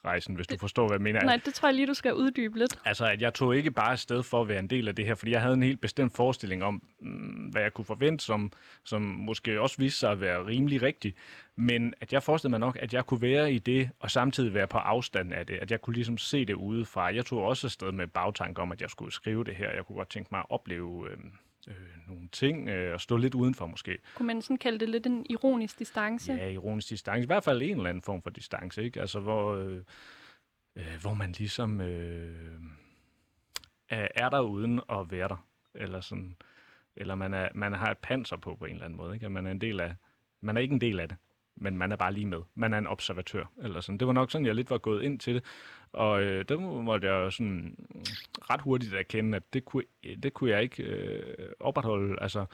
[0.06, 1.24] rejsen, hvis du forstår, hvad jeg mener.
[1.24, 2.80] Nej, det tror jeg lige, du skal uddybe lidt.
[2.86, 5.15] Altså, at jeg tog ikke bare afsted for at være en del af det her,
[5.15, 8.52] fordi jeg havde en helt bestemt forestilling om, mm, hvad jeg kunne forvente, som,
[8.84, 11.15] som måske også viste sig at være rimelig rigtig.
[11.56, 14.67] Men at jeg forestillede mig nok, at jeg kunne være i det, og samtidig være
[14.67, 15.56] på afstand af det.
[15.56, 17.15] At jeg kunne ligesom se det udefra.
[17.15, 19.71] Jeg tog også afsted med bagtanke om, at jeg skulle skrive det her.
[19.71, 21.10] Jeg kunne godt tænke mig at opleve...
[21.12, 21.17] Øh,
[21.67, 23.97] øh, nogle ting øh, og stå lidt udenfor måske.
[24.15, 26.34] Kunne man sådan kalde det lidt en ironisk distance?
[26.34, 27.23] Ja, ironisk distance.
[27.23, 29.01] I hvert fald en eller anden form for distance, ikke?
[29.01, 29.82] Altså, hvor, øh,
[30.75, 32.60] øh, hvor man ligesom øh,
[33.89, 35.47] er der uden at være der.
[35.75, 36.36] Eller sådan,
[36.95, 39.25] eller man, er, man har et panser på på en eller anden måde, ikke?
[39.25, 39.95] At man er en del af,
[40.41, 41.17] man er ikke en del af det
[41.56, 42.41] men man er bare lige med.
[42.56, 43.46] Man er en observatør.
[43.63, 43.98] Eller sådan.
[43.98, 45.44] Det var nok sådan, jeg lidt var gået ind til det.
[45.91, 47.76] Og øh, der måtte jeg sådan
[48.50, 49.84] ret hurtigt erkende, at det kunne,
[50.24, 52.22] det kunne jeg ikke øh, opretholde.
[52.22, 52.46] Altså,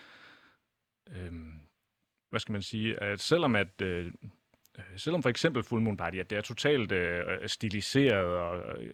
[1.10, 1.32] øh,
[2.30, 3.04] hvad skal man sige?
[3.04, 4.12] At selvom at øh,
[4.77, 8.93] Øh, selvom for eksempel Full Moon Party, at det er totalt øh, stiliseret og øh,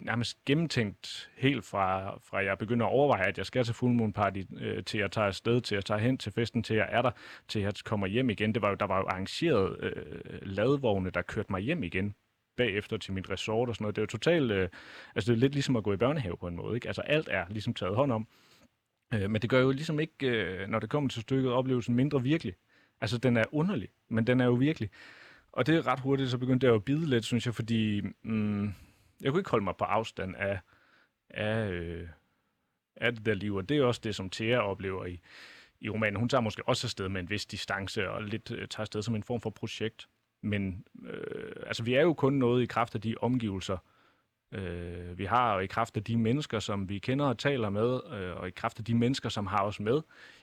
[0.00, 4.12] nærmest gennemtænkt helt fra, fra jeg begynder at overveje, at jeg skal til Full Moon
[4.12, 7.02] Party, øh, til jeg tager afsted, til jeg tager hen til festen, til jeg er
[7.02, 7.10] der,
[7.48, 8.54] til jeg kommer hjem igen.
[8.54, 12.14] Det var jo, der var jo arrangeret øh, ladvogne, der kørte mig hjem igen
[12.56, 13.96] bagefter til mit resort og sådan noget.
[13.96, 14.68] Det er jo totalt, øh,
[15.14, 16.86] altså det er lidt ligesom at gå i børnehave på en måde, ikke?
[16.86, 18.28] Altså alt er ligesom taget hånd om.
[19.14, 22.22] Øh, men det gør jo ligesom ikke, øh, når det kommer til stykket, oplevelsen mindre
[22.22, 22.54] virkelig.
[23.00, 24.90] Altså, den er underlig, men den er jo virkelig.
[25.52, 28.74] Og det er ret hurtigt, så begyndte jeg at bide lidt, synes jeg, fordi mm,
[29.20, 30.60] jeg kunne ikke holde mig på afstand af,
[31.30, 32.08] af, øh,
[32.96, 35.20] af det der liv, og det er også det, som Thea oplever i,
[35.80, 36.16] i romanen.
[36.16, 39.14] Hun tager måske også afsted med en vis distance, og lidt øh, tager afsted som
[39.14, 40.08] en form for projekt.
[40.42, 43.99] Men øh, altså, vi er jo kun noget i kraft af de omgivelser, øh,
[45.16, 48.36] vi har, og i kraft af de mennesker, som vi kender og taler med, øh,
[48.36, 50.00] og i kraft af de mennesker, som har os med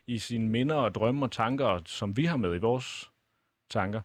[0.07, 3.11] i sine minder og drømme og tanker, som vi har med i vores
[3.69, 4.01] tanker.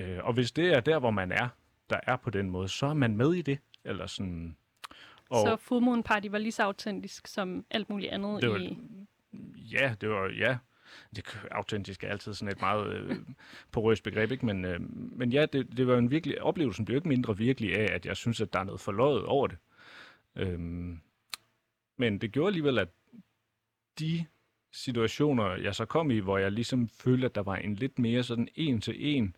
[0.00, 1.48] Øh, og hvis det er der, hvor man er,
[1.90, 3.58] der er på den måde, så er man med i det.
[3.84, 4.56] Eller sådan,
[5.30, 8.56] og så Full Moon Party var lige så autentisk som alt muligt andet det var,
[8.56, 8.78] i...
[9.56, 10.58] Ja, det var, ja,
[11.16, 13.16] det autentisk er altid sådan et meget øh,
[13.72, 14.46] porøst begreb, ikke?
[14.46, 14.80] Men, øh,
[15.18, 18.16] men ja, det, det var en virkelig, oplevelsen blev ikke mindre virkelig af, at jeg
[18.16, 19.58] synes, at der er noget forløjet over det.
[20.36, 21.00] Øhm,
[21.96, 22.88] men det gjorde alligevel, at
[23.98, 24.26] de
[24.72, 28.22] situationer, jeg så kom i, hvor jeg ligesom følte, at der var en lidt mere
[28.22, 29.36] sådan en til en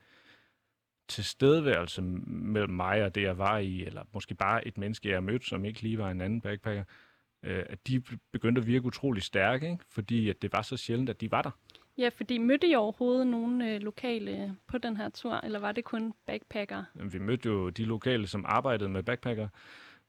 [1.09, 5.47] tilstedeværelse mellem mig og det, jeg var i, eller måske bare et menneske, jeg mødte,
[5.47, 6.87] som ikke lige var en anden backpacker, øh,
[7.45, 8.03] at de
[8.33, 9.85] begyndte at virke utrolig stærke, ikke?
[9.89, 11.51] fordi at det var så sjældent, at de var der.
[11.99, 15.85] Ja, fordi mødte I overhovedet nogle øh, lokale på den her tur, eller var det
[15.85, 16.85] kun backpacker?
[16.95, 19.49] Vi mødte jo de lokale, som arbejdede med backpacker,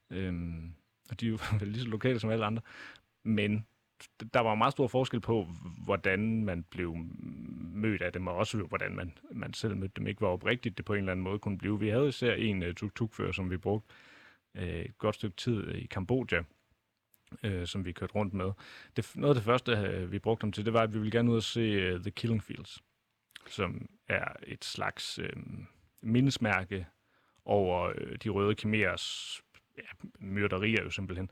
[0.10, 0.74] øhm,
[1.10, 2.62] og de jo vel lige så lokale som alle andre.
[3.24, 3.66] Men
[4.34, 5.48] der var meget stor forskel på,
[5.86, 6.96] hvordan man blev
[7.74, 10.08] mødt af dem, og også hvordan man, man selv mødte dem.
[10.08, 11.80] Ikke var oprigtigt, det på en eller anden måde kunne blive.
[11.80, 13.94] Vi havde især en uh, tuk-tuk-fører, som vi brugte
[14.56, 16.44] uh, et godt stykke tid i Kambodja,
[17.44, 18.52] uh, som vi kørte rundt med.
[18.96, 21.12] Det, noget af det første, uh, vi brugte dem til, det var, at vi ville
[21.12, 22.84] gerne ud og se uh, The Killing Fields,
[23.48, 25.44] som er et slags uh,
[26.02, 26.88] mindesmærke
[27.46, 29.42] over uh, de røde kimerers
[29.78, 31.30] ja, myrderier jo simpelthen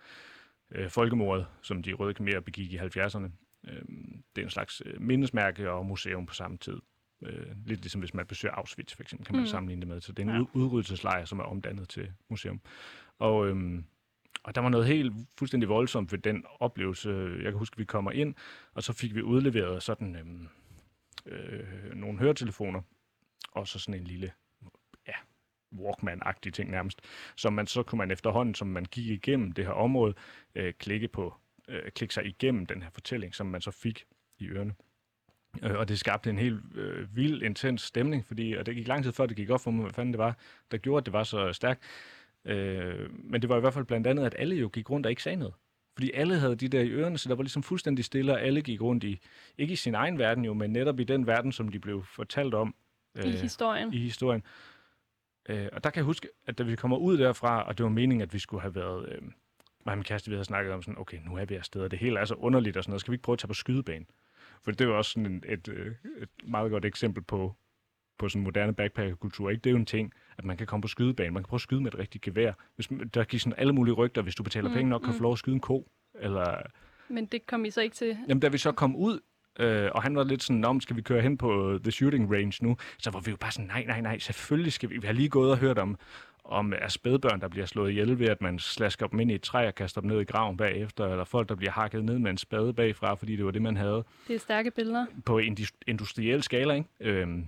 [0.72, 3.30] øh, folkemordet, som de røde khmerer begik i 70'erne.
[3.68, 3.82] Øh,
[4.36, 6.78] det er en slags øh, mindesmærke og museum på samme tid.
[7.24, 9.48] Øh, lidt ligesom hvis man besøger Auschwitz, for eksempel, kan man mm.
[9.48, 10.02] sammenligne det med.
[10.02, 10.60] Så det er en ja.
[10.60, 12.62] udryddelseslejr, som er omdannet til museum.
[13.20, 13.84] Og, øh,
[14.44, 17.10] og der var noget helt fuldstændig voldsomt ved den oplevelse.
[17.36, 18.36] Jeg kan huske, at vi kommer ind,
[18.74, 22.82] og så fik vi udleveret sådan øh, øh, nogle høretelefoner,
[23.52, 24.32] og så sådan en lille
[25.08, 25.14] ja,
[25.76, 27.02] Walkman-agtig ting nærmest,
[27.36, 30.14] som man så kunne man efterhånden, som man gik igennem det her område,
[30.56, 31.36] øh, klikke på,
[31.68, 34.06] øh, klikke sig igennem den her fortælling, som man så fik
[34.40, 34.74] i ørerne.
[35.64, 39.04] Øh, og det skabte en helt øh, vild, intens stemning, fordi og det gik lang
[39.04, 40.38] tid før, det gik op for mig, hvad fanden det var,
[40.72, 41.82] der gjorde, at det var så stærkt.
[42.46, 45.10] Øh, men det var i hvert fald blandt andet, at alle jo gik rundt og
[45.10, 45.54] ikke sagde noget.
[45.94, 48.62] Fordi alle havde de der i ørerne, så der var ligesom fuldstændig stille, og alle
[48.62, 49.20] gik rundt i,
[49.58, 52.54] ikke i sin egen verden jo, men netop i den verden, som de blev fortalt
[52.54, 52.76] om.
[53.16, 53.94] Øh, I historien.
[53.94, 54.44] I historien.
[55.50, 57.90] Øh, og der kan jeg huske, at da vi kommer ud derfra, og det var
[57.90, 59.10] meningen, at vi skulle have været...
[59.10, 59.22] Øh,
[59.86, 61.92] mig og min kæreste, vi havde snakket om sådan, okay, nu er vi afsted, og
[61.92, 63.02] det hele er så underligt og sådan noget.
[63.02, 64.08] Skal vi ikke prøve at tage på skydebanen?
[64.62, 67.56] For det jo også sådan en, et, øh, et meget godt eksempel på,
[68.18, 69.50] på sådan moderne backpackerkultur.
[69.50, 69.62] Ikke?
[69.62, 71.34] Det er jo en ting, at man kan komme på skydebanen.
[71.34, 72.54] Man kan prøve at skyde med et rigtigt gevær.
[72.76, 75.18] Hvis, der giver sådan alle mulige rygter, hvis du betaler mm, penge nok, kan mm.
[75.18, 75.88] få lov at skyde en ko.
[76.20, 76.56] Eller...
[77.10, 78.18] Men det kom I så ikke til?
[78.28, 79.20] Jamen, da vi så kom ud,
[79.60, 82.54] Øh, og han var lidt sådan, om skal vi køre hen på The Shooting Range
[82.62, 82.78] nu?
[82.98, 84.98] Så var vi jo bare sådan, nej, nej, nej, selvfølgelig skal vi.
[84.98, 85.98] Vi har lige gået og hørt om,
[86.44, 89.42] om er spædbørn, der bliver slået ihjel ved, at man slasker dem ind i et
[89.42, 92.32] træ og kaster dem ned i graven bagefter, eller folk, der bliver hakket ned med
[92.32, 94.04] en spade bagfra, fordi det var det, man havde.
[94.28, 95.06] Det er stærke billeder.
[95.26, 96.90] På en industriel skala, ikke?
[97.00, 97.44] Øhm, Øh,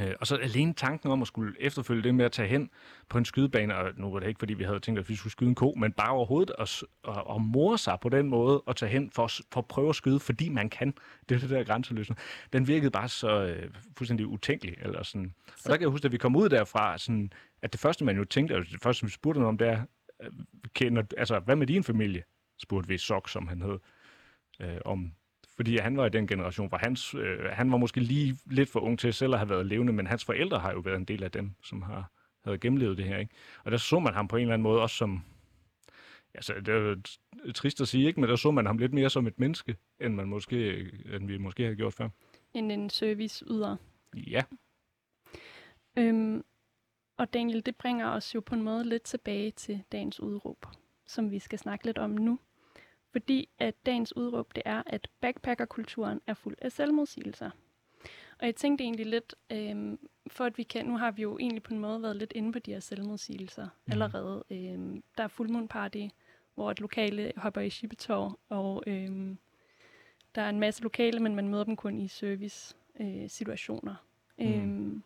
[0.00, 2.70] Øh, og så alene tanken om at skulle efterfølge det med at tage hen
[3.08, 5.32] på en skydebane, og nu var det ikke, fordi vi havde tænkt, at vi skulle
[5.32, 8.76] skyde en ko, men bare overhovedet at, at, at more sig på den måde og
[8.76, 10.94] tage hen for, for at prøve at skyde, fordi man kan.
[11.28, 12.18] Det er det der grænseløsning.
[12.52, 14.74] Den virkede bare så øh, fuldstændig utænkelig.
[14.80, 15.34] Eller sådan.
[15.46, 15.62] Så.
[15.64, 17.32] Og der kan jeg huske, at vi kom ud derfra, sådan,
[17.62, 19.82] at det første, man jo tænkte, og det første, vi spurgte om, det er,
[20.22, 20.30] øh,
[20.74, 22.22] kender, altså, hvad med din familie?
[22.62, 23.78] spurgte vi Sok, som han hed,
[24.60, 25.12] øh, om
[25.60, 28.80] fordi han var i den generation, hvor hans, øh, han var måske lige lidt for
[28.80, 31.22] ung til selv at have været levende, men hans forældre har jo været en del
[31.24, 32.10] af dem, som har
[32.44, 33.18] havde gennemlevet det her.
[33.18, 33.34] Ikke?
[33.64, 35.24] Og der så man ham på en eller anden måde også som,
[36.34, 36.96] altså det er
[37.54, 38.20] trist at sige, ikke?
[38.20, 40.80] men der så man ham lidt mere som et menneske, end, man måske,
[41.16, 42.08] end vi måske havde gjort før.
[42.54, 43.76] End en service yder.
[44.14, 44.42] Ja.
[45.98, 46.44] Øhm,
[47.18, 50.66] og Daniel, det bringer os jo på en måde lidt tilbage til dagens udråb,
[51.06, 52.38] som vi skal snakke lidt om nu
[53.12, 57.50] fordi at dagens udråb det er, at backpackerkulturen er fuld af selvmodsigelser.
[58.38, 61.62] Og jeg tænkte egentlig lidt, øhm, for at vi kan, nu har vi jo egentlig
[61.62, 63.92] på en måde været lidt inde på de her selvmodsigelser mm.
[63.92, 64.44] allerede.
[64.50, 66.06] Øhm, der er fuldmoon party,
[66.54, 69.38] hvor et lokale hopper i Shippetov, og øhm,
[70.34, 73.94] der er en masse lokale, men man møder dem kun i service-situationer.
[74.38, 74.54] Øh, mm.
[74.54, 75.02] øhm,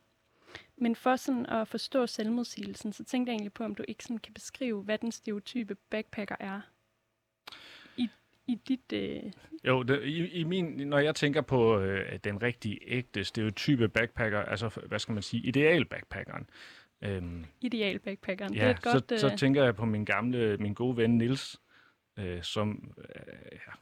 [0.77, 4.19] men for sådan at forstå selvmodsigelsen, så tænkte jeg egentlig på, om du ikke sådan
[4.19, 6.61] kan beskrive, hvad den stereotype backpacker er
[8.47, 8.93] i dit...
[8.93, 9.23] Øh...
[9.65, 14.39] Jo, det, i, i min, når jeg tænker på øh, den rigtige, ægte, stereotype backpacker,
[14.39, 16.51] altså, hvad skal man sige, ideal backpackeren.
[17.03, 19.09] Øhm, ideal backpackeren, ja, det er et godt...
[19.09, 19.21] Så, øh...
[19.21, 21.61] så tænker jeg på min gamle, min gode ven Nils,
[22.19, 22.95] øh, som...
[22.99, 23.73] Øh, ja,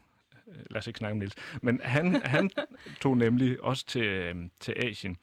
[0.71, 1.35] lad os ikke snakke om Nils.
[1.63, 2.51] Men han, han
[3.03, 5.17] tog nemlig også til, øh, til Asien.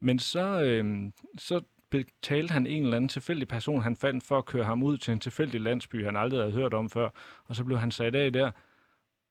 [0.00, 4.44] Men så, øh, så betalte han en eller anden tilfældig person, han fandt for at
[4.44, 7.08] køre ham ud til en tilfældig landsby, han aldrig havde hørt om før.
[7.44, 8.50] Og så blev han sat af der.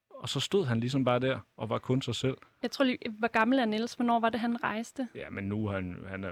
[0.10, 2.38] Og så stod han ligesom bare der og var kun sig selv.
[2.62, 3.94] Jeg tror lige, hvor gammel er Niels?
[3.94, 5.08] Hvornår var det, han rejste?
[5.16, 6.32] Ja, men nu han, han er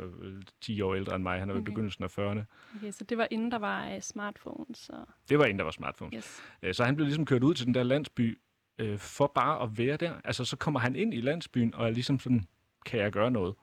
[0.61, 1.39] 10 år ældre end mig.
[1.39, 1.61] Han er okay.
[1.61, 2.41] i begyndelsen af 40'erne.
[2.77, 4.77] Okay, så det var inden der var uh, smartphones?
[4.77, 4.93] Så...
[5.29, 6.15] Det var inden der var smartphones.
[6.15, 6.43] Yes.
[6.63, 8.37] Øh, så han blev ligesom kørt ud til den der landsby
[8.79, 10.13] øh, for bare at være der.
[10.23, 12.47] Altså, så kommer han ind i landsbyen og er ligesom sådan,
[12.85, 13.55] kan jeg gøre noget?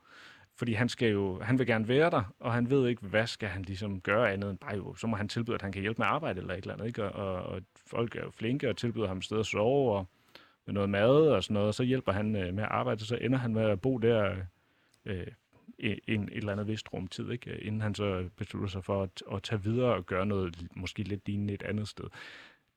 [0.56, 3.48] Fordi han skal jo, han vil gerne være der, og han ved ikke, hvad skal
[3.48, 5.98] han ligesom gøre andet end bare jo, så må han tilbyde, at han kan hjælpe
[5.98, 7.04] med arbejde eller et eller andet, ikke?
[7.04, 10.06] Og, og folk er jo flinke og tilbyder ham et sted at sove og
[10.66, 13.06] med noget mad og sådan noget, og så hjælper han øh, med at arbejde, og
[13.06, 14.36] så ender han med at bo der
[15.04, 15.26] øh,
[15.78, 17.50] en, et eller andet vist rum tid, ikke?
[17.50, 21.02] Øh, inden han så beslutter sig for at, at tage videre og gøre noget måske
[21.02, 22.04] lidt lignende et andet sted.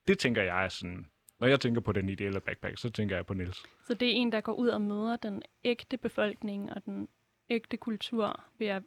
[0.07, 1.05] Det tænker jeg er sådan,
[1.39, 3.63] når jeg tænker på den ideelle backpack, så tænker jeg på Nils.
[3.87, 7.07] Så det er en, der går ud og møder den ægte befolkning og den
[7.49, 8.83] ægte kultur ved at,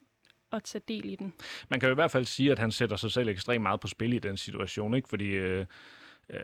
[0.52, 1.32] at tage del i den.
[1.68, 3.86] Man kan jo i hvert fald sige, at han sætter sig selv ekstremt meget på
[3.86, 5.08] spil i den situation, ikke?
[5.08, 5.66] fordi øh,
[6.30, 6.40] øh,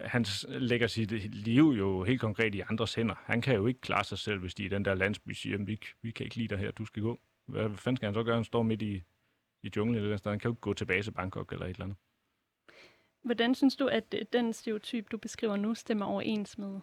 [0.00, 3.14] han lægger sit liv jo helt konkret i andres hænder.
[3.24, 5.80] Han kan jo ikke klare sig selv, hvis de i den der landsby siger, vi,
[6.02, 7.20] vi kan ikke lide dig her, du skal gå.
[7.46, 8.34] Hvad fanden skal han så gøre?
[8.34, 9.02] Han står midt i,
[9.62, 10.30] i junglen eller sted.
[10.30, 11.98] Han kan jo ikke gå tilbage til Bangkok eller et eller andet.
[13.22, 16.80] Hvordan synes du, at den stereotyp, du beskriver nu, stemmer overens med,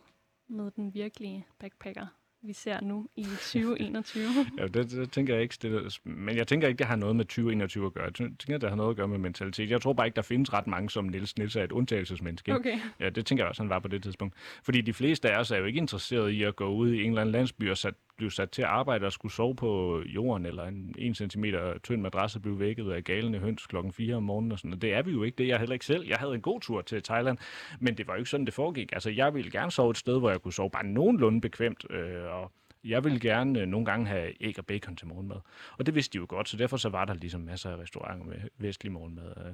[0.47, 2.07] med den virkelige backpacker?
[2.43, 4.25] Vi ser nu i 2021?
[4.59, 5.91] ja, det, det tænker jeg ikke stille.
[6.03, 8.03] Men jeg tænker ikke, det har noget med 2021 at gøre.
[8.03, 9.69] Jeg tænker, det har noget at gøre med mentalitet.
[9.69, 11.37] Jeg tror bare ikke, der findes ret mange som Niels.
[11.37, 12.55] Niels er et undtagelsesmenneske.
[12.55, 12.79] Okay.
[12.99, 14.35] Ja, det tænker jeg også, han var på det tidspunkt.
[14.63, 17.09] Fordi de fleste af os er jo ikke interesseret i at gå ud i en
[17.09, 20.45] eller anden landsby og sat, blive sat til at arbejde og skulle sove på jorden,
[20.45, 21.45] eller en 1 cm
[21.83, 24.81] tynd madras og blive vækket af galende høns klokken 4 om morgenen og sådan noget.
[24.81, 25.35] Det er vi jo ikke.
[25.35, 26.07] Det er jeg heller ikke selv.
[26.07, 27.37] Jeg havde en god tur til Thailand,
[27.79, 28.93] men det var jo ikke sådan, det foregik.
[28.93, 32.23] Altså, jeg ville gerne sove et sted, hvor jeg kunne sove bare nogenlunde bekvemt, øh,
[32.25, 32.51] og
[32.83, 35.37] jeg ville gerne øh, nogle gange have æg og bacon til morgenmad.
[35.77, 38.25] Og det vidste de jo godt, så derfor så var der ligesom masser af restauranter
[38.25, 39.33] med vestlig morgenmad.
[39.37, 39.53] Øh,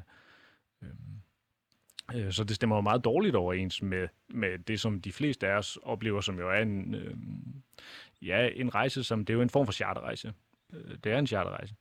[0.84, 5.48] øh, øh så det stemmer jo meget dårligt overens med, med det, som de fleste
[5.48, 7.16] af os oplever, som jo er en, øh,
[8.22, 10.34] ja, en rejse, som det er jo en form for charterrejse.
[10.74, 11.76] Øh, det er en charterrejse.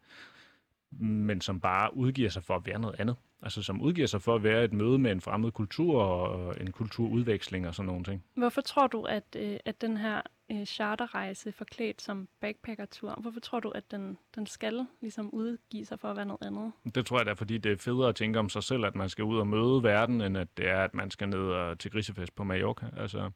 [0.90, 3.16] Men som bare udgiver sig for at være noget andet.
[3.42, 6.72] Altså som udgiver sig for at være et møde med en fremmed kultur og en
[6.72, 8.24] kulturudveksling og sådan nogle ting.
[8.34, 10.20] Hvorfor tror du, at, øh, at den her
[10.50, 16.00] øh, charterrejse forklædt som backpackertur, hvorfor tror du, at den, den skal ligesom udgive sig
[16.00, 16.72] for at være noget andet?
[16.94, 19.08] Det tror jeg da, fordi det er federe at tænke om sig selv, at man
[19.08, 21.90] skal ud og møde verden, end at det er, at man skal ned og til
[21.90, 22.86] grisefest på Mallorca.
[22.96, 23.30] Altså,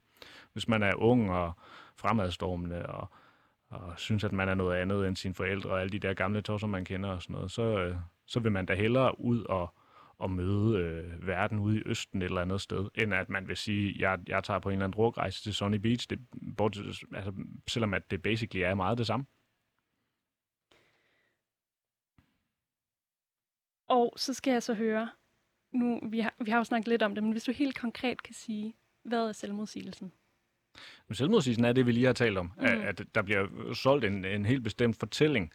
[0.53, 1.53] hvis man er ung og
[1.97, 3.09] fremadstormende og,
[3.69, 6.43] og synes, at man er noget andet end sine forældre og alle de der gamle
[6.43, 9.75] tosser, man kender og sådan noget, så, øh, så vil man da hellere ud og
[10.23, 13.57] og møde øh, verden ude i Østen et eller andet sted, end at man vil
[13.57, 16.19] sige, jeg, jeg tager på en eller anden drogrejse til Sunny Beach, det,
[16.57, 16.77] bort,
[17.15, 17.33] altså,
[17.69, 19.27] selvom at det basically er meget det samme.
[23.89, 25.11] Og så skal jeg så høre,
[25.73, 28.23] nu, vi har, vi har jo snakket lidt om det, men hvis du helt konkret
[28.23, 30.13] kan sige, hvad er selvmodsigelsen?
[31.13, 32.65] Selvmodsigelsen er det, vi lige har talt om, mm.
[32.65, 35.53] at, at der bliver solgt en, en helt bestemt fortælling,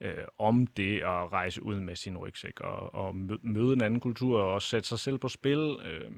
[0.00, 4.40] øh, om det at rejse ud med sin rygsæk og, og møde en anden kultur
[4.40, 6.10] og sætte sig selv på spil, øh,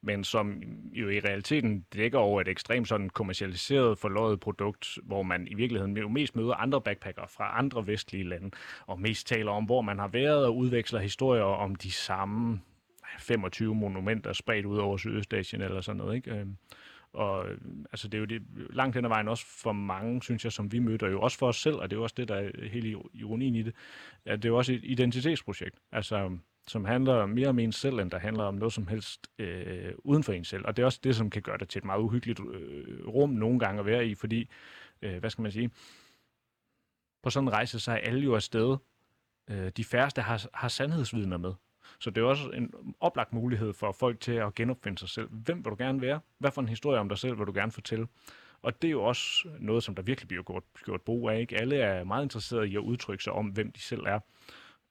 [0.00, 5.48] men som jo i realiteten dækker over et ekstremt sådan kommercialiseret, forløjet produkt, hvor man
[5.48, 8.50] i virkeligheden jo mest møder andre backpacker fra andre vestlige lande,
[8.86, 12.60] og mest taler om, hvor man har været og udveksler historier om de samme
[13.18, 16.16] 25 monumenter spredt ud over Sydøstasien eller sådan noget.
[16.16, 16.46] Ikke?
[17.12, 17.58] Og øh,
[17.92, 20.72] altså, det er jo det, langt hen ad vejen også for mange, synes jeg, som
[20.72, 22.68] vi møder, jo også for os selv, og det er jo også det, der er
[22.68, 23.74] hele ironien i det,
[24.24, 28.10] at det er jo også et identitetsprojekt, altså, som handler mere om en selv, end
[28.10, 30.66] der handler om noget som helst øh, uden for en selv.
[30.66, 33.30] Og det er også det, som kan gøre det til et meget uhyggeligt øh, rum
[33.30, 34.48] nogle gange at være i, fordi,
[35.02, 35.70] øh, hvad skal man sige,
[37.22, 38.76] på sådan en rejse, så er alle jo afsted.
[39.50, 41.54] Øh, de færreste har, har sandhedsvidner med.
[41.98, 45.28] Så det er også en oplagt mulighed for folk til at genopfinde sig selv.
[45.30, 46.20] Hvem vil du gerne være?
[46.38, 48.06] Hvad for en historie om dig selv vil du gerne fortælle?
[48.62, 51.40] Og det er jo også noget, som der virkelig bliver gjort, gjort brug af.
[51.40, 51.60] Ikke?
[51.60, 54.20] Alle er meget interesserede i at udtrykke sig om, hvem de selv er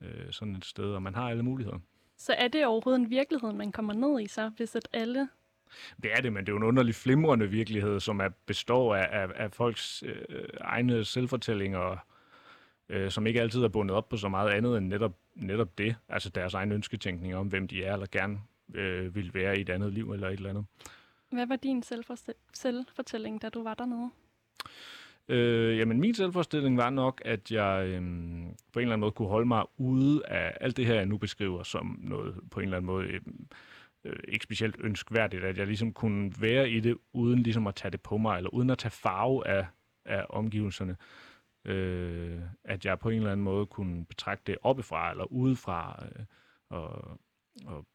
[0.01, 1.77] øh, sådan et sted, og man har alle muligheder.
[2.17, 5.27] Så er det overhovedet en virkelighed, man kommer ned i så, hvis at alle
[6.03, 9.21] det er det, men det er jo en underlig flimrende virkelighed, som er, består af,
[9.21, 12.05] af, af folks øh, egne selvfortællinger,
[12.89, 15.95] øh, som ikke altid er bundet op på så meget andet end netop, netop det,
[16.09, 18.39] altså deres egen ønsketænkning om, hvem de er, eller gerne
[18.73, 20.65] øh, vil være i et andet liv, eller et eller andet.
[21.31, 21.83] Hvad var din
[22.53, 24.09] selvfortælling, da du var dernede?
[25.27, 28.01] Øh, jamen, min selvforestilling var nok, at jeg øh,
[28.73, 31.17] på en eller anden måde kunne holde mig ude af alt det her, jeg nu
[31.17, 33.21] beskriver som noget på en eller anden måde øh,
[34.03, 37.91] øh, ikke specielt ønskværdigt, at jeg ligesom kunne være i det, uden ligesom at tage
[37.91, 39.67] det på mig, eller uden at tage farve af,
[40.05, 40.97] af omgivelserne øh,
[42.63, 46.25] at jeg på en eller anden måde kunne betragte det oppefra eller udefra øh,
[46.69, 47.19] og,
[47.65, 47.85] og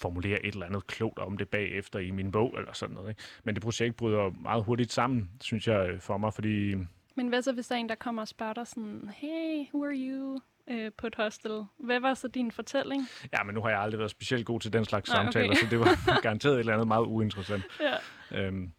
[0.00, 3.08] formulere et eller andet klogt om det bagefter i min bog eller sådan noget.
[3.08, 3.22] Ikke?
[3.44, 6.74] Men det projekt bryder meget hurtigt sammen, synes jeg, for mig, fordi...
[7.14, 9.84] Men hvad så, hvis der er en, der kommer og spørger dig sådan, hey, who
[9.84, 10.40] are you?
[10.70, 11.64] øh, på et hostel.
[11.78, 13.08] Hvad var så din fortælling?
[13.32, 15.56] Ja, men nu har jeg aldrig været specielt god til den slags Nej, samtaler, okay.
[15.56, 17.64] så det var garanteret et eller andet meget uinteressant.
[17.80, 18.46] Ja.
[18.46, 18.72] Øhm,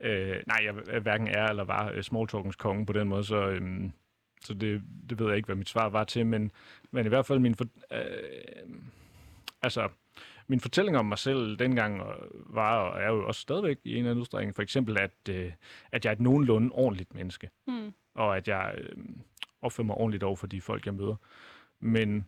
[0.00, 3.92] Øh, nej, jeg hverken er eller var uh, smalltalkens konge på den måde, så, øhm,
[4.40, 6.50] så det, det ved jeg ikke, hvad mit svar var til, men,
[6.90, 7.54] men i hvert fald min...
[7.54, 8.68] For, øh,
[9.62, 9.88] altså,
[10.46, 12.02] min fortælling om mig selv dengang
[12.34, 15.52] var og er jo også stadigvæk i en eller anden udstrækning, for eksempel, at, øh,
[15.92, 17.92] at jeg er et nogenlunde ordentligt menneske, Mm.
[18.14, 18.96] og at jeg øh,
[19.62, 21.16] opfører mig ordentligt over for de folk, jeg møder.
[21.80, 22.26] Men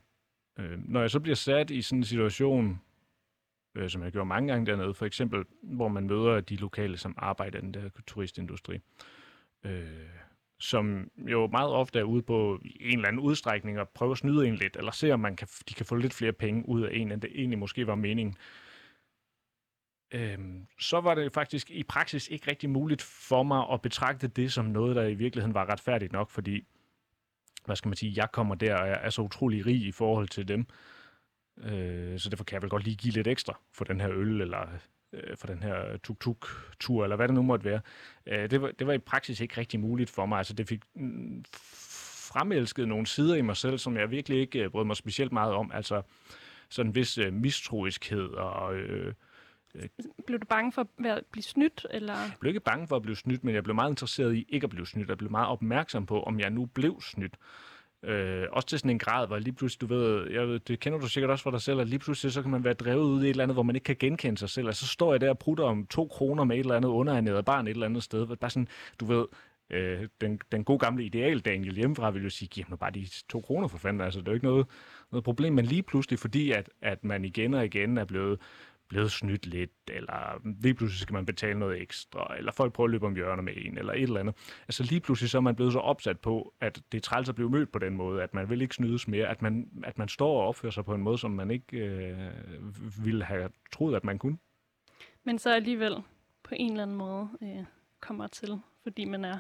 [0.59, 2.81] øh, når jeg så bliver sat i sådan en situation,
[3.75, 7.15] øh, som jeg gjorde mange gange dernede, for eksempel, hvor man møder de lokale, som
[7.19, 8.81] arbejder i den der turistindustri,
[9.65, 9.87] øh,
[10.59, 14.49] som jo meget ofte er ude på en eller anden udstrækning at prøve at snyde
[14.49, 16.91] en lidt, eller se om man kan, de kan få lidt flere penge ud af
[16.93, 18.37] en, end det egentlig måske var meningen.
[20.15, 24.53] Øhm, så var det faktisk i praksis ikke rigtig muligt for mig at betragte det
[24.53, 26.67] som noget, der i virkeligheden var retfærdigt nok, fordi,
[27.65, 30.29] hvad skal man sige, jeg kommer der og jeg er så utrolig rig i forhold
[30.29, 30.67] til dem,
[31.59, 34.41] øh, så derfor kan jeg vel godt lige give lidt ekstra for den her øl,
[34.41, 34.69] eller
[35.13, 37.81] øh, for den her tuk-tuk-tur, eller hvad det nu måtte være.
[38.27, 40.39] Øh, det, var, det var i praksis ikke rigtig muligt for mig.
[40.39, 41.45] Altså, det fik mm,
[42.33, 45.53] fremelsket nogle sider i mig selv, som jeg virkelig ikke øh, brød mig specielt meget
[45.53, 45.71] om.
[45.75, 46.03] Altså,
[46.69, 49.15] sådan en vis øh, mistroiskhed, og øh,
[50.27, 52.15] Blev du bange for at blive snydt, eller?
[52.15, 54.65] jeg blev ikke bange for at blive snydt, men jeg blev meget interesseret i ikke
[54.65, 55.09] at blive snydt.
[55.09, 57.37] Jeg blev meget opmærksom på, om jeg nu blev snydt.
[58.05, 60.99] Øh, også til sådan en grad, hvor lige pludselig, du ved, jeg ved, det kender
[60.99, 63.23] du sikkert også for dig selv, at lige pludselig så kan man være drevet ud
[63.23, 64.69] i et eller andet, hvor man ikke kan genkende sig selv.
[64.69, 67.45] og så står jeg der og prutter om to kroner med et eller andet underernæret
[67.45, 68.37] barn et eller andet sted.
[68.37, 68.69] Bare sådan,
[69.01, 69.27] du ved,
[69.71, 73.07] øh, den, den gode gamle ideal Daniel hjemmefra vil jo sige, giv mig bare de
[73.29, 74.01] to kroner for fanden.
[74.01, 74.67] Altså det er jo ikke noget,
[75.13, 78.41] noget problem, men lige pludselig, fordi at, at man igen og igen er blevet
[78.93, 82.91] blevet snydt lidt, eller lige pludselig skal man betale noget ekstra, eller folk prøver at
[82.91, 84.35] løbe om hjørner med en, eller et eller andet.
[84.69, 87.35] Altså lige pludselig så er man blevet så opsat på, at det er træls at
[87.35, 90.09] blive mødt på den måde, at man vil ikke snydes mere, at man, at man
[90.09, 94.05] står og opfører sig på en måde, som man ikke øh, ville have troet, at
[94.05, 94.39] man kunne.
[95.25, 96.03] Men så alligevel
[96.43, 97.65] på en eller anden måde øh,
[98.01, 99.39] kommer til, fordi man er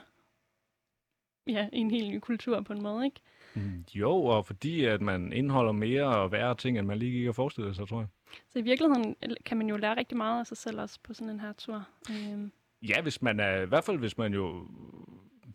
[1.46, 3.20] ja, i en helt ny kultur på en måde, ikke?
[3.54, 7.28] Mm, Jo, og fordi at man indeholder mere og værre ting, end man lige gik
[7.28, 8.08] og forestillede sig, tror jeg.
[8.50, 11.30] Så i virkeligheden kan man jo lære rigtig meget af sig selv også på sådan
[11.30, 11.88] en her tur.
[12.10, 12.52] Øhm,
[12.88, 14.68] Ja, hvis man er, i hvert fald hvis man jo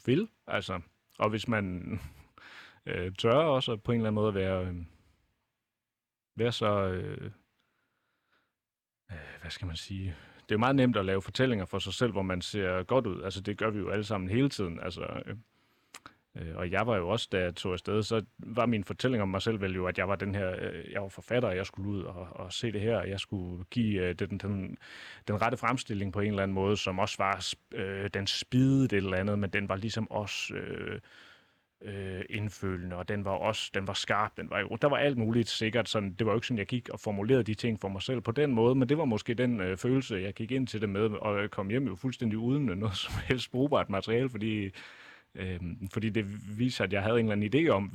[0.05, 0.81] vil, altså,
[1.19, 1.99] og hvis man
[2.85, 4.75] øh, tør også på en eller anden måde at være, øh,
[6.35, 7.31] være så, øh,
[9.11, 11.93] øh, hvad skal man sige, det er jo meget nemt at lave fortællinger for sig
[11.93, 13.21] selv, hvor man ser godt ud.
[13.23, 14.79] Altså, det gør vi jo alle sammen hele tiden.
[14.79, 15.35] Altså, øh, øh,
[16.41, 19.29] Øh, og jeg var jo også, da jeg tog afsted, så var min fortælling om
[19.29, 21.65] mig selv vel jo, at jeg var den her, øh, jeg var forfatter, og jeg
[21.65, 24.77] skulle ud og, og se det her, og jeg skulle give øh, den, den,
[25.27, 28.93] den rette fremstilling på en eller anden måde, som også var, øh, den spidede et
[28.93, 30.99] eller andet, men den var ligesom også øh,
[31.81, 35.17] øh, indfølende, og den var også, den var skarp, den var jo, der var alt
[35.17, 37.87] muligt sikkert, sådan, det var jo ikke sådan, jeg gik og formulerede de ting for
[37.89, 40.67] mig selv på den måde, men det var måske den øh, følelse, jeg gik ind
[40.67, 44.71] til det med, og kom hjem jo fuldstændig uden noget som helst brugbart materiale, fordi,
[45.37, 45.59] øh,
[45.93, 46.25] fordi det
[46.59, 47.91] viser, at jeg havde en eller anden idé om,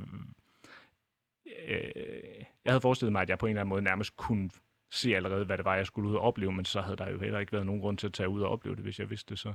[1.46, 4.50] øh, jeg havde forestillet mig, at jeg på en eller anden måde nærmest kunne
[4.90, 7.18] se allerede, hvad det var, jeg skulle ud og opleve, men så havde der jo
[7.18, 9.30] heller ikke været nogen grund til at tage ud og opleve det, hvis jeg vidste
[9.30, 9.54] det så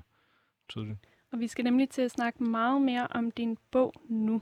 [0.69, 1.00] tydeligt.
[1.32, 4.41] og vi skal nemlig til at snakke meget mere om din bog nu.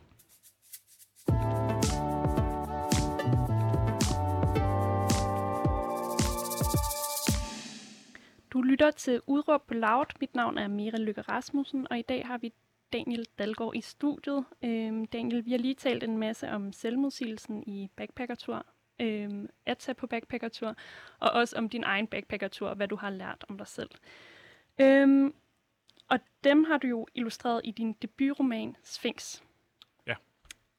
[8.51, 10.05] Du lytter til Udråb på Loud.
[10.21, 12.53] Mit navn er Mira Lykke Rasmussen, og i dag har vi
[12.95, 14.45] Daniel Dalgaard i studiet.
[14.63, 18.65] Øhm, Daniel, vi har lige talt en masse om selvmodsigelsen i backpackertur,
[18.99, 20.75] øhm, at tage på backpackertur,
[21.19, 23.89] og også om din egen backpackertur, og hvad du har lært om dig selv.
[24.81, 25.33] Øhm,
[26.09, 29.41] og dem har du jo illustreret i din debutroman Sphinx.
[30.07, 30.15] Ja.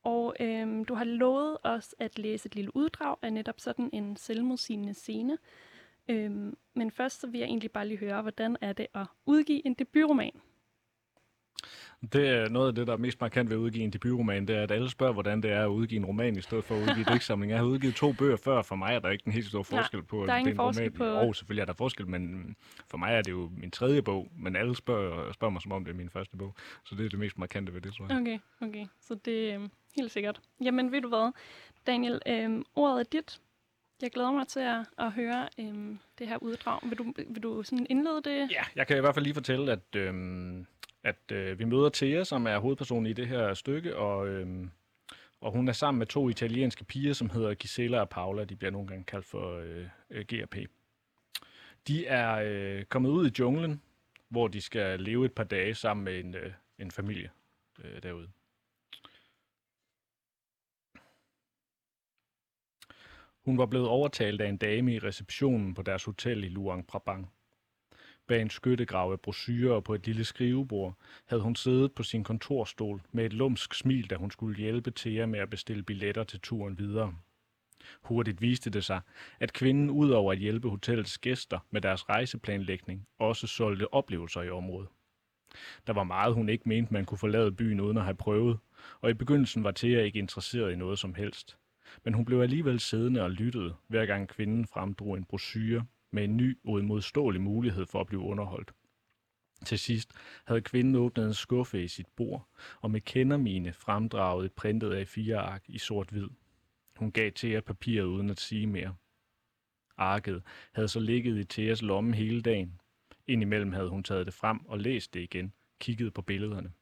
[0.03, 4.17] Og øhm, du har lovet os at læse et lille uddrag af netop sådan en
[4.17, 5.39] selvmodsigende scene.
[6.09, 9.67] Øhm, men først så vil jeg egentlig bare lige høre, hvordan er det at udgive
[9.67, 10.41] en debutroman?
[12.13, 14.57] Det er noget af det, der er mest markant ved at udgive en debutroman, det
[14.57, 16.81] er, at alle spørger, hvordan det er at udgive en roman, i stedet for at
[16.83, 17.51] udgive digtsamling.
[17.51, 20.03] Jeg har udgivet to bøger før, for mig er der ikke en helt stor forskel
[20.03, 20.93] på, der er at det er en roman.
[20.93, 22.57] på- Jo, selvfølgelig er der forskel, men
[22.91, 25.85] for mig er det jo min tredje bog, men alle spørger, spørger mig, som om
[25.85, 26.55] det er min første bog.
[26.85, 28.21] Så det er det mest markante ved det, tror jeg.
[28.21, 28.39] Okay,
[28.69, 28.87] okay.
[29.01, 30.41] Så det er øhm, helt sikkert.
[30.65, 31.33] Jamen, ved du hvad,
[31.87, 33.41] Daniel, øhm, ordet er dit.
[34.03, 36.81] Jeg glæder mig til at, at høre øhm, det her uddrag.
[36.89, 38.49] Vil du, vil du sådan indlede det?
[38.51, 40.67] Ja, jeg kan i hvert fald lige fortælle, at, øhm,
[41.07, 44.69] at øh, vi møder Thea, som er hovedpersonen i det her stykke, og, øh,
[45.41, 48.45] og hun er sammen med to italienske piger, som hedder Gisela og Paula.
[48.45, 50.57] De bliver nogle gange kaldt for øh, øh GRP.
[51.89, 53.83] De er øh, kommet ud i junglen,
[54.29, 57.31] hvor de skal leve et par dage sammen med en, øh, en familie
[57.85, 58.29] øh, derude.
[63.45, 67.31] Hun var blevet overtalt af en dame i receptionen på deres hotel i Luang Prabang.
[68.27, 70.95] Bag en skyttegrav af brosyrer på et lille skrivebord
[71.27, 75.27] havde hun siddet på sin kontorstol med et lumsk smil, da hun skulle hjælpe Thea
[75.27, 77.15] med at bestille billetter til turen videre.
[78.03, 79.01] Hurtigt viste det sig,
[79.41, 84.89] at kvinden udover at hjælpe hotellets gæster med deres rejseplanlægning, også solgte oplevelser i området.
[85.87, 88.59] Der var meget, hun ikke mente, man kunne forlade byen uden at have prøvet,
[89.01, 91.57] og i begyndelsen var Thea ikke interesseret i noget som helst.
[92.05, 96.37] Men hun blev alligevel siddende og lyttede, hver gang kvinden fremdrog en brochure med en
[96.37, 98.73] ny uimodståelig mulighed for at blive underholdt.
[99.65, 100.13] Til sidst
[100.47, 102.49] havde kvinden åbnet en skuffe i sit bord,
[102.81, 106.29] og med kendermine fremdraget et printet af fire ark i sort-hvid.
[106.97, 108.95] Hun gav Thea papiret uden at sige mere.
[109.97, 110.43] Arket
[110.73, 112.81] havde så ligget i Theas lomme hele dagen.
[113.27, 116.73] Indimellem havde hun taget det frem og læst det igen, kigget på billederne.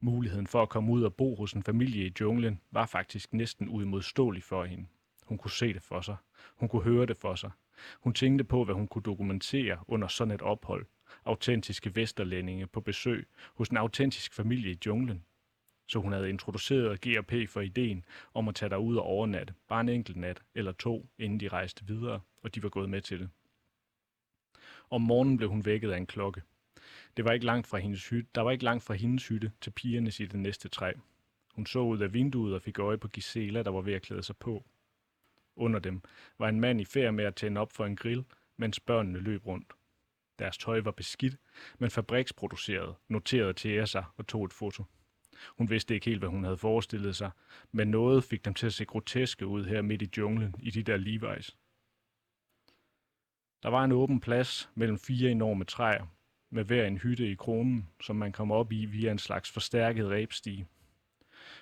[0.00, 3.68] Muligheden for at komme ud og bo hos en familie i junglen var faktisk næsten
[3.68, 4.86] uimodståelig for hende.
[5.26, 6.16] Hun kunne se det for sig.
[6.56, 7.50] Hun kunne høre det for sig.
[8.00, 10.86] Hun tænkte på, hvad hun kunne dokumentere under sådan et ophold.
[11.24, 15.24] Autentiske vesterlændinge på besøg hos en autentisk familie i junglen.
[15.88, 18.04] Så hun havde introduceret GRP for ideen
[18.34, 21.86] om at tage derud og overnatte, bare en enkelt nat eller to, inden de rejste
[21.86, 23.28] videre, og de var gået med til det.
[24.90, 26.42] Om morgenen blev hun vækket af en klokke.
[27.16, 29.70] Det var ikke langt fra hendes hytte, der var ikke langt fra hendes hytte til
[29.70, 30.92] pigernes i det næste træ.
[31.54, 34.22] Hun så ud af vinduet og fik øje på Gisela, der var ved at klæde
[34.22, 34.64] sig på.
[35.56, 36.02] Under dem
[36.38, 38.24] var en mand i færd med at tænde op for en grill,
[38.56, 39.72] mens børnene løb rundt.
[40.38, 41.36] Deres tøj var beskidt,
[41.78, 44.84] men fabriksproduceret, noterede Thea sig og tog et foto.
[45.58, 47.30] Hun vidste ikke helt, hvad hun havde forestillet sig,
[47.72, 50.82] men noget fik dem til at se groteske ud her midt i junglen i de
[50.82, 51.56] der Levi's.
[53.62, 56.06] Der var en åben plads mellem fire enorme træer,
[56.50, 60.08] med hver en hytte i kronen, som man kom op i via en slags forstærket
[60.08, 60.66] rebstige.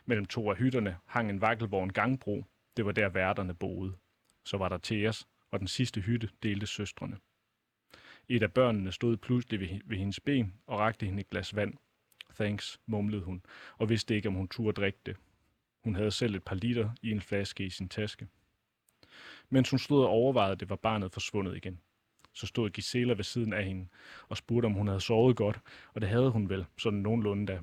[0.05, 2.45] Mellem to af hytterne hang en vakkelvogn gangbro.
[2.76, 3.96] Det var der værterne boede.
[4.44, 7.18] Så var der Theas, og den sidste hytte delte søstrene.
[8.28, 11.74] Et af børnene stod pludselig ved, ved hendes ben og rakte hende et glas vand.
[12.34, 13.42] Thanks, mumlede hun,
[13.78, 15.16] og vidste ikke, om hun turde drikke det.
[15.84, 18.28] Hun havde selv et par liter i en flaske i sin taske.
[19.48, 21.80] Mens hun stod og overvejede det, var barnet forsvundet igen.
[22.32, 23.88] Så stod Gisela ved siden af hende
[24.28, 25.60] og spurgte, om hun havde sovet godt,
[25.94, 27.60] og det havde hun vel, sådan nogenlunde da.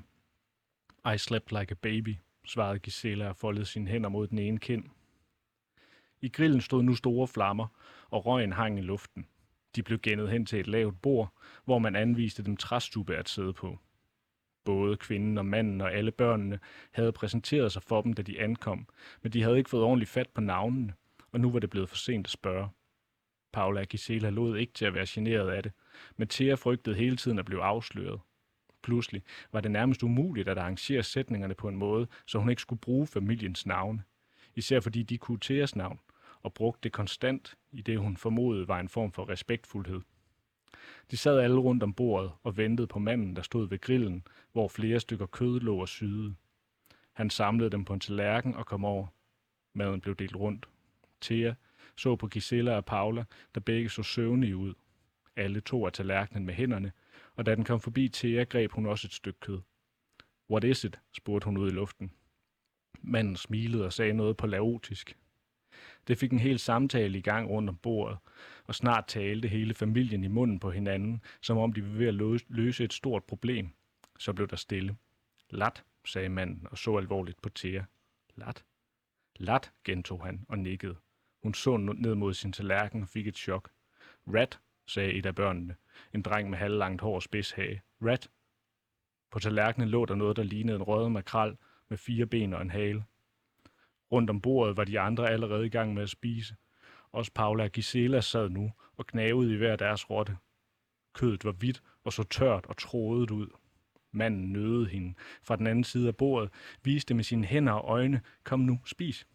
[1.14, 4.84] I slept like a baby, svarede Gisela og foldede sine hænder mod den ene kind.
[6.22, 7.66] I grillen stod nu store flammer,
[8.10, 9.26] og røgen hang i luften.
[9.76, 11.32] De blev gennet hen til et lavt bord,
[11.64, 13.78] hvor man anviste dem træstube at sidde på.
[14.64, 16.58] Både kvinden og manden og alle børnene
[16.92, 18.88] havde præsenteret sig for dem, da de ankom,
[19.22, 20.94] men de havde ikke fået ordentligt fat på navnene,
[21.32, 22.68] og nu var det blevet for sent at spørge.
[23.52, 25.72] Paula Gisela lod ikke til at være generet af det,
[26.16, 28.20] men Thea frygtede hele tiden at blive afsløret.
[28.82, 32.80] Pludselig var det nærmest umuligt at arrangere sætningerne på en måde, så hun ikke skulle
[32.80, 34.02] bruge familiens navne.
[34.54, 36.00] Især fordi de kunne Theas navn,
[36.42, 40.00] og brugte det konstant i det, hun formodede var en form for respektfuldhed.
[41.10, 44.68] De sad alle rundt om bordet og ventede på manden, der stod ved grillen, hvor
[44.68, 46.34] flere stykker kød lå og syede.
[47.12, 49.06] Han samlede dem på en tallerken og kom over.
[49.72, 50.68] Maden blev delt rundt.
[51.20, 51.54] Thea
[51.96, 53.24] så på Gisela og Paula,
[53.54, 54.74] der begge så søvnige ud.
[55.36, 56.92] Alle to af tallerkenen med hænderne,
[57.36, 59.60] og da den kom forbi Thea, greb hun også et stykke kød.
[60.50, 60.98] What is it?
[61.12, 62.12] spurgte hun ud i luften.
[63.00, 65.16] Manden smilede og sagde noget på laotisk.
[66.06, 68.18] Det fik en hel samtale i gang rundt om bordet,
[68.64, 72.42] og snart talte hele familien i munden på hinanden, som om de var ved at
[72.48, 73.68] løse et stort problem.
[74.18, 74.96] Så blev der stille.
[75.50, 77.82] Lat, sagde manden og så alvorligt på Thea.
[78.36, 78.64] Lat.
[79.36, 80.96] Lat, gentog han og nikkede.
[81.42, 83.70] Hun så ned mod sin tallerken og fik et chok.
[84.26, 85.76] Rat, sagde et af børnene.
[86.14, 87.82] En dreng med halvlangt hår og spidshage.
[88.02, 88.30] Rat.
[89.30, 91.56] På tallerkenen lå der noget, der lignede en rød makrel
[91.88, 93.04] med fire ben og en hale.
[94.12, 96.54] Rundt om bordet var de andre allerede i gang med at spise.
[97.12, 100.36] Også Paula og Gisela sad nu og knavede i hver deres rotte.
[101.14, 103.48] Kødet var hvidt og så tørt og trådet ud.
[104.12, 106.50] Manden nødede hende fra den anden side af bordet,
[106.82, 109.26] viste med sine hænder og øjne, kom nu, spis.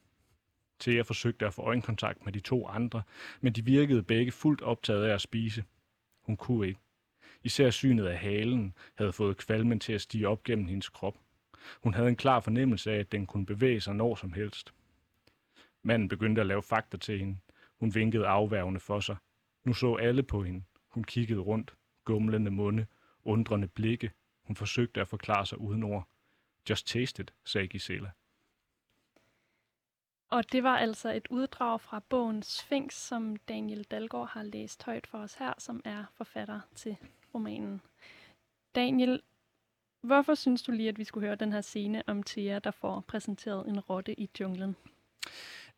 [0.79, 3.03] Thea forsøgte at få øjenkontakt med de to andre,
[3.41, 5.63] men de virkede begge fuldt optaget af at spise.
[6.21, 6.79] Hun kunne ikke.
[7.43, 11.17] Især synet af halen havde fået kvalmen til at stige op gennem hendes krop.
[11.83, 14.73] Hun havde en klar fornemmelse af, at den kunne bevæge sig når som helst.
[15.83, 17.37] Manden begyndte at lave fakter til hende.
[17.79, 19.15] Hun vinkede afværgende for sig.
[19.63, 20.63] Nu så alle på hende.
[20.87, 21.73] Hun kiggede rundt,
[22.05, 22.85] gumlende munde,
[23.23, 24.11] undrende blikke.
[24.43, 26.07] Hun forsøgte at forklare sig uden ord.
[26.69, 28.11] Just taste it, sagde Gisela.
[30.29, 35.07] Og det var altså et uddrag fra bogen Sphinx, som Daniel Dalgaard har læst højt
[35.07, 36.97] for os her, som er forfatter til
[37.33, 37.81] romanen.
[38.75, 39.21] Daniel,
[40.03, 43.03] hvorfor synes du lige, at vi skulle høre den her scene om Thea, der får
[43.07, 44.75] præsenteret en rotte i junglen?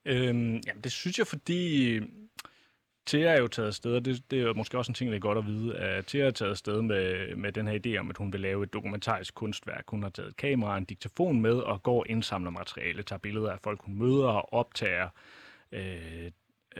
[0.05, 1.99] Øhm, jamen, det synes jeg, fordi
[3.07, 5.15] Thea er jo taget afsted, og det, det er jo måske også en ting, der
[5.15, 8.09] er godt at vide, at Thea er taget afsted med, med den her idé om,
[8.09, 9.83] at hun vil lave et dokumentarisk kunstværk.
[9.87, 13.19] Hun har taget et kamera og en diktafon med, og går og indsamler materiale, tager
[13.19, 15.09] billeder af folk, hun møder, og optager,
[15.71, 16.31] øh,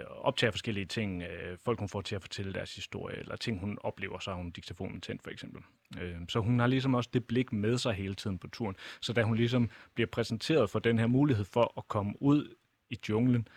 [0.04, 1.24] optager forskellige ting.
[1.24, 4.38] Øh, folk, hun får til at fortælle deres historie, eller ting, hun oplever, så har
[4.38, 5.62] hun diktafonen tændt, for eksempel.
[6.02, 8.76] Øh, så hun har ligesom også det blik med sig hele tiden på turen.
[9.02, 12.56] Så da hun ligesom bliver præsenteret for den her mulighed for at komme ud
[12.90, 13.48] i junglen,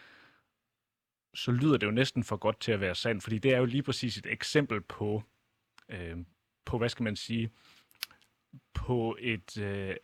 [1.35, 3.65] så lyder det jo næsten for godt til at være sandt, fordi det er jo
[3.65, 5.23] lige præcis et eksempel på,
[5.89, 6.17] øh,
[6.65, 7.51] på hvad skal man sige,
[8.75, 9.59] på et...
[9.59, 9.97] Øh,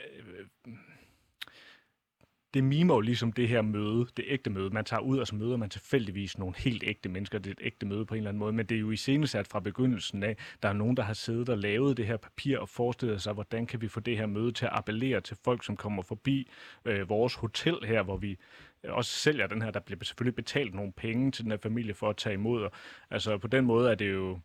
[2.54, 4.70] det mimer jo ligesom det her møde, det ægte møde.
[4.70, 7.38] Man tager ud, og så møder man tilfældigvis nogle helt ægte mennesker.
[7.38, 8.96] Det er et ægte møde på en eller anden måde, men det er jo i
[9.26, 10.36] sat fra begyndelsen af.
[10.62, 13.66] Der er nogen, der har siddet og lavet det her papir og forestillet sig, hvordan
[13.66, 16.50] kan vi få det her møde til at appellere til folk, som kommer forbi
[16.84, 18.38] øh, vores hotel her, hvor vi
[18.88, 19.70] også sælger den her.
[19.70, 22.62] Der bliver selvfølgelig betalt nogle penge til den her familie for at tage imod.
[22.62, 22.72] Og,
[23.10, 24.38] altså på den måde er det jo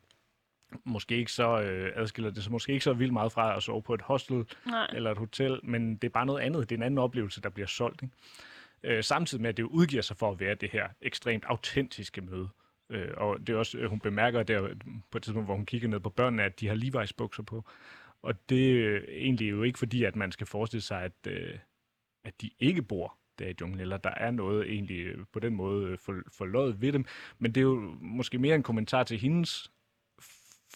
[0.85, 3.81] måske ikke så øh, adskiller det så måske ikke så vildt meget fra at sove
[3.81, 4.87] på et hostel Nej.
[4.93, 6.69] eller et hotel, men det er bare noget andet.
[6.69, 8.01] Det er en anden oplevelse, der bliver solgt.
[8.03, 8.15] Ikke?
[8.83, 12.49] Øh, samtidig med, at det udgiver sig for at være det her ekstremt autentiske møde.
[12.89, 14.69] Øh, og det er også, hun bemærker der
[15.11, 17.65] på et tidspunkt, hvor hun kigger ned på børnene, at de har Levi's bukser på.
[18.21, 21.59] Og det er egentlig jo ikke fordi, at man skal forestille sig, at, øh,
[22.23, 25.97] at de ikke bor der i junglen, eller der er noget egentlig på den måde
[25.97, 27.05] for, forløjet ved dem.
[27.39, 29.71] Men det er jo måske mere en kommentar til hendes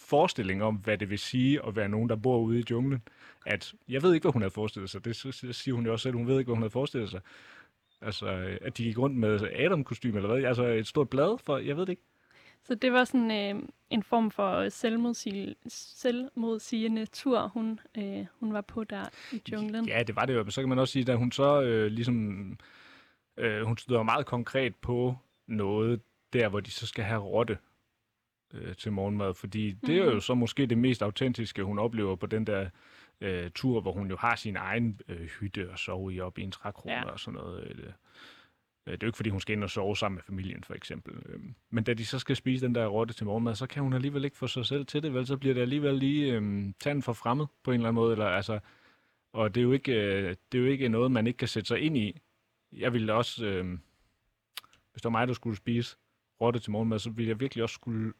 [0.04, 3.02] forestilling om, hvad det vil sige at være nogen, der bor ude i junglen.
[3.46, 5.04] At jeg ved ikke, hvad hun havde forestillet sig.
[5.04, 5.16] Det
[5.56, 6.14] siger hun jo også selv.
[6.14, 7.20] Hun ved ikke, hvad hun havde forestillet sig.
[8.00, 10.44] Altså, at de gik rundt med adam kostume eller hvad?
[10.44, 12.02] Altså et stort blad for, jeg ved det ikke.
[12.64, 18.60] Så det var sådan øh, en form for selvmodsigende, selvmodsigende tur, hun, øh, hun var
[18.60, 19.88] på der i junglen.
[19.88, 20.50] Ja, det var det jo.
[20.50, 22.58] Så kan man også sige, at hun så øh, ligesom...
[23.36, 26.00] Øh, hun støder meget konkret på noget
[26.32, 27.58] der, hvor de så skal have rotte
[28.54, 29.78] øh, til morgenmad, fordi mm.
[29.86, 30.20] det er jo mhm.
[30.20, 32.68] så måske det mest autentiske, hun oplever på den der
[33.20, 36.42] øh, tur, hvor hun jo har sin egen øh, hytte og sove i op i
[36.42, 37.04] en trækrone ja.
[37.04, 37.64] og sådan noget.
[37.64, 37.86] Øh,
[38.86, 40.74] øh, det er jo ikke, fordi hun skal ind og sove sammen med familien, for
[40.74, 41.14] eksempel.
[41.26, 41.40] Øh,
[41.70, 44.24] men da de så skal spise den der rotte til morgenmad, så kan hun alligevel
[44.24, 45.26] ikke få sig selv til det, vel?
[45.26, 48.12] Så bliver det alligevel lige øh, tanden for fremmed på en eller anden måde.
[48.12, 48.58] Eller, altså,
[49.32, 51.68] og det er, jo ikke, øh, det er jo ikke noget, man ikke kan sætte
[51.68, 52.20] sig ind i.
[52.72, 53.64] Jeg ville også, øh,
[54.92, 55.96] hvis det var mig, der skulle spise
[56.40, 58.12] rotte til morgenmad, så ville jeg virkelig også skulle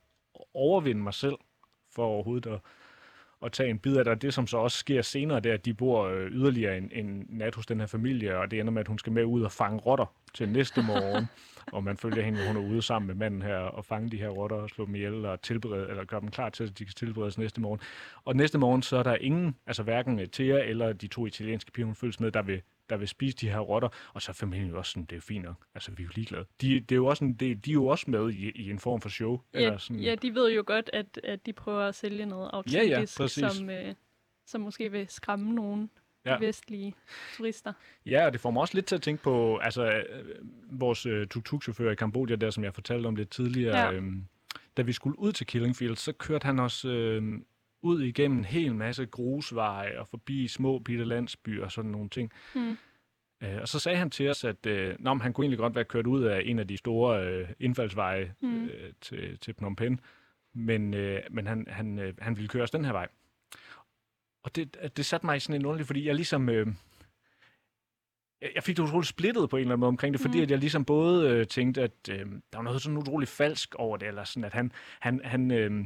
[0.54, 1.36] overvinde mig selv
[1.94, 2.60] for overhovedet at,
[3.44, 4.22] at tage en bid af det.
[4.22, 7.26] Det, som så også sker senere, det er, at de bor øh, yderligere en, en
[7.28, 9.52] nat hos den her familie, og det ender med, at hun skal med ud og
[9.52, 11.26] fange rotter til næste morgen.
[11.72, 14.28] og man følger hende, hun er ude sammen med manden her og fange de her
[14.28, 16.94] rotter og slå dem ihjel og tilberede, eller gøre dem klar til, at de kan
[16.94, 17.80] tilberedes næste morgen.
[18.24, 21.86] Og næste morgen, så er der ingen, altså hverken Thea eller de to italienske piger,
[21.86, 24.68] hun følges med, der vil der vil spise de her rotter, og så er familien
[24.68, 26.44] jo også sådan, det er fint nok, altså vi er jo ligeglade.
[26.60, 28.78] De, det er jo også en, det, de er jo også med i, i en
[28.78, 29.40] form for show.
[29.54, 30.02] Ja, eller sådan.
[30.02, 33.48] ja, de ved jo godt, at, at de prøver at sælge noget autentisk, ja, ja,
[33.48, 33.94] som, øh,
[34.46, 35.90] som måske vil skræmme nogen
[36.26, 36.38] ja.
[36.38, 36.94] vestlige
[37.36, 37.72] turister.
[38.06, 40.24] Ja, og det får mig også lidt til at tænke på, altså øh,
[40.70, 43.92] vores øh, tuk-tuk-chauffør i Kambodja, der som jeg fortalte om lidt tidligere, ja.
[43.92, 44.02] øh,
[44.76, 47.40] da vi skulle ud til Killing Fields, så kørte han også øh,
[47.84, 52.32] ud igennem en hel masse grusveje og forbi små bitte landsbyer og sådan nogle ting.
[52.54, 52.76] Mm.
[53.42, 55.84] Øh, og så sagde han til os, at øh, nå, han kunne egentlig godt være
[55.84, 58.64] kørt ud af en af de store øh, indfaldsveje mm.
[58.64, 59.98] øh, til, til Phnom Penh,
[60.54, 63.08] men, øh, men han, han, øh, han ville køre os den her vej.
[64.42, 66.48] Og det, det satte mig sådan en underlig, fordi jeg ligesom...
[66.48, 66.66] Øh,
[68.54, 70.42] jeg fik det utroligt splittet på en eller anden måde omkring det, fordi mm.
[70.42, 73.96] at jeg ligesom både øh, tænkte, at øh, der var noget sådan utroligt falsk over
[73.96, 75.84] det, eller sådan, at han, han, han, øh,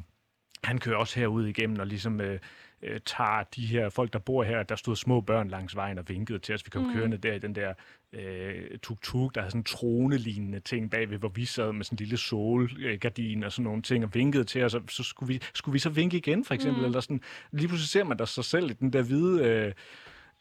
[0.64, 2.38] han kører også herud igennem og ligesom øh,
[2.82, 6.08] øh, tager de her folk, der bor her, der stod små børn langs vejen og
[6.08, 6.66] vinkede til os.
[6.66, 6.92] Vi kom mm.
[6.92, 7.74] kørende der i den der
[8.12, 11.98] øh, tuk-tuk, der havde sådan en trone-lignende ting bagved, hvor vi sad med sådan en
[11.98, 15.72] lille solgardin og sådan nogle ting og vinkede til os, og så skulle vi, skulle
[15.72, 16.86] vi så vinke igen, for eksempel, mm.
[16.86, 17.22] eller sådan.
[17.52, 19.74] Lige pludselig ser man der sig selv i den der hvide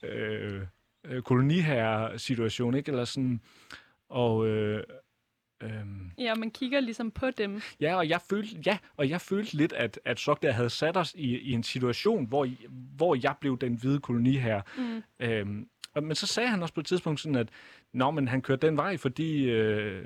[0.03, 0.61] øh,
[1.05, 2.91] øh, koloniherre-situation, ikke?
[2.91, 3.41] Eller sådan,
[4.09, 4.47] og...
[4.47, 4.84] Øh,
[5.64, 6.12] Øhm.
[6.18, 7.62] Ja, man kigger ligesom på dem.
[7.82, 10.97] Ja, og jeg følte, ja, og jeg følte lidt, at, at Sok der havde sat
[10.97, 12.47] os i, i en situation, hvor,
[12.95, 14.62] hvor jeg blev den hvide koloni her.
[14.78, 15.03] Mm.
[15.20, 15.70] Øhm,
[16.01, 17.49] men så sagde han også på et tidspunkt sådan, at
[17.93, 20.05] Nå, men han kørte den vej, fordi, øh,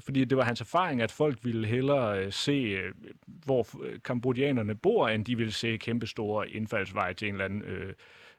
[0.00, 2.92] fordi det var hans erfaring, at folk ville hellere øh, se, øh,
[3.26, 3.66] hvor
[4.04, 7.92] kambodjanerne bor, end de ville se kæmpestore indfaldsveje til en eller anden øh,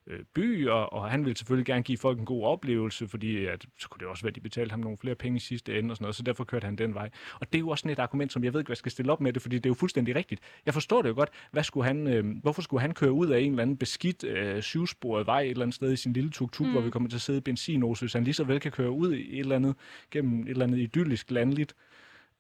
[0.08, 3.66] øh, by, og, og han ville selvfølgelig gerne give folk en god oplevelse, fordi at,
[3.80, 5.91] så kunne det også være, at de betalte ham nogle flere penge i sidste ende
[5.91, 7.10] og sådan noget, så derfor kørte han den vej.
[7.39, 8.91] Og det er jo også sådan et argument, som jeg ved ikke, hvad jeg skal
[8.91, 10.41] stille op med det, fordi det er jo fuldstændig rigtigt.
[10.66, 11.30] Jeg forstår det jo godt.
[11.51, 14.62] Hvad skulle han, øh, hvorfor skulle han køre ud af en eller anden beskidt øh,
[14.62, 16.72] syvsporet vej et eller andet sted i sin lille tuk-tuk, mm.
[16.72, 18.91] hvor vi kommer til at sidde i benzinose, hvis han lige så vel kan køre
[18.91, 19.76] ud i et eller andet,
[20.12, 21.76] gennem et eller andet idyllisk landligt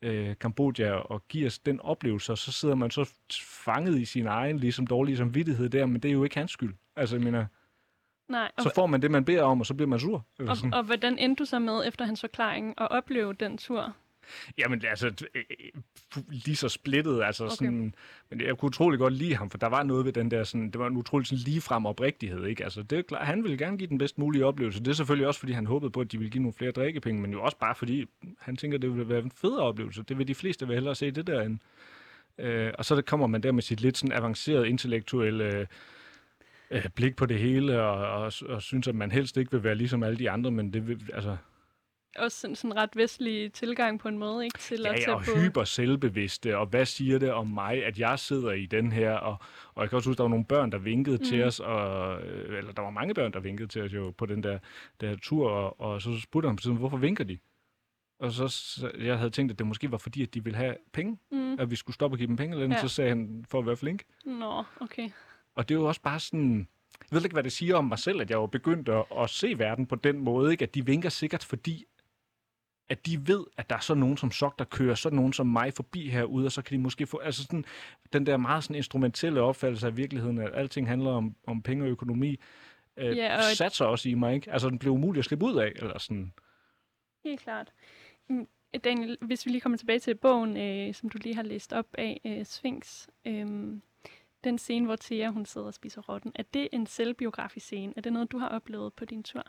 [0.01, 4.27] øh, Kambodja og giver os den oplevelse, og så sidder man så fanget i sin
[4.27, 6.73] egen ligesom dårlige samvittighed der, men det er jo ikke hans skyld.
[6.95, 7.45] Altså, jeg mener,
[8.27, 10.25] Nej, og, så får man det, man beder om, og så bliver man sur.
[10.39, 13.95] Og, og hvordan endte du så med, efter hans forklaring, at opleve den tur?
[14.57, 15.43] Jamen, altså, øh,
[16.15, 17.51] øh, lige så splittet, altså Okay.
[17.51, 17.65] okay.
[17.65, 17.95] sådan,
[18.29, 20.71] men jeg kunne utrolig godt lide ham, for der var noget ved den der, sådan,
[20.71, 22.63] det var en utrolig sådan ligefrem oprigtighed, ikke?
[22.63, 24.79] Altså, det er klart, han ville gerne give den bedst mulige oplevelse.
[24.79, 27.21] Det er selvfølgelig også, fordi han håbede på, at de ville give nogle flere drikkepenge,
[27.21, 28.05] men jo også bare fordi,
[28.39, 30.03] han tænker, det ville være en federe oplevelse.
[30.03, 31.59] Det vil de fleste vil hellere se det der end.
[32.37, 35.65] Øh, og så kommer man der med sit lidt sådan avancerede intellektuelle øh,
[36.95, 40.03] blik på det hele, og, og, og synes, at man helst ikke vil være ligesom
[40.03, 41.37] alle de andre, men det vil, altså,
[42.17, 44.59] Også sådan, sådan ret vestlig tilgang på en måde, ikke?
[44.59, 45.39] Til at Ja, tage og på...
[45.39, 49.37] hyper selvbevidste, og hvad siger det om mig, at jeg sidder i den her, og,
[49.75, 51.23] og jeg kan også huske, der var nogle børn, der vinkede mm.
[51.23, 54.25] til os, og, øh, eller der var mange børn, der vinkede til os jo på
[54.25, 54.59] den der,
[55.01, 57.37] der tur, og, og så spurgte han på tiden, hvorfor vinker de?
[58.19, 60.75] Og så, så jeg havde tænkt, at det måske var fordi, at de ville have
[60.93, 61.59] penge, Mm.
[61.59, 62.75] at vi skulle stoppe og give dem penge, eller.
[62.75, 62.81] Ja.
[62.81, 64.03] så sagde han, for at være flink.
[64.25, 65.09] Nå, okay.
[65.55, 66.57] Og det er jo også bare sådan,
[67.01, 69.29] jeg ved ikke, hvad det siger om mig selv, at jeg var begyndt at, at
[69.29, 70.63] se verden på den måde, ikke?
[70.63, 71.85] at de vinker sikkert, fordi
[72.89, 75.47] at de ved, at der er sådan nogen som Sok, der kører sådan nogen som
[75.47, 77.65] mig forbi herude, og så kan de måske få, altså sådan,
[78.13, 81.89] den der meget sådan instrumentelle opfattelse af virkeligheden, at alting handler om, om penge og
[81.89, 82.39] økonomi,
[82.97, 83.43] øh, Ja, og- og...
[83.55, 84.51] satser også i mig, ikke?
[84.51, 86.33] Altså, den blev umulig at slippe ud af, eller sådan.
[87.23, 87.73] Helt klart.
[88.29, 88.47] Mm,
[88.83, 91.85] Daniel, hvis vi lige kommer tilbage til bogen, øh, som du lige har læst op
[91.97, 93.07] af, øh, Sphinx.
[93.25, 93.73] Øh,
[94.45, 97.93] den scene, hvor Thea hun sidder og spiser rotten, er det en selvbiografisk scene?
[97.97, 99.43] Er det noget, du har oplevet på din tur?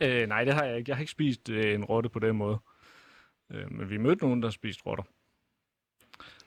[0.00, 0.90] Øh, nej, det har jeg ikke.
[0.90, 2.58] Jeg har ikke spist øh, en rotte på den måde.
[3.50, 5.04] Øh, men vi mødte nogen, der spiste rotter.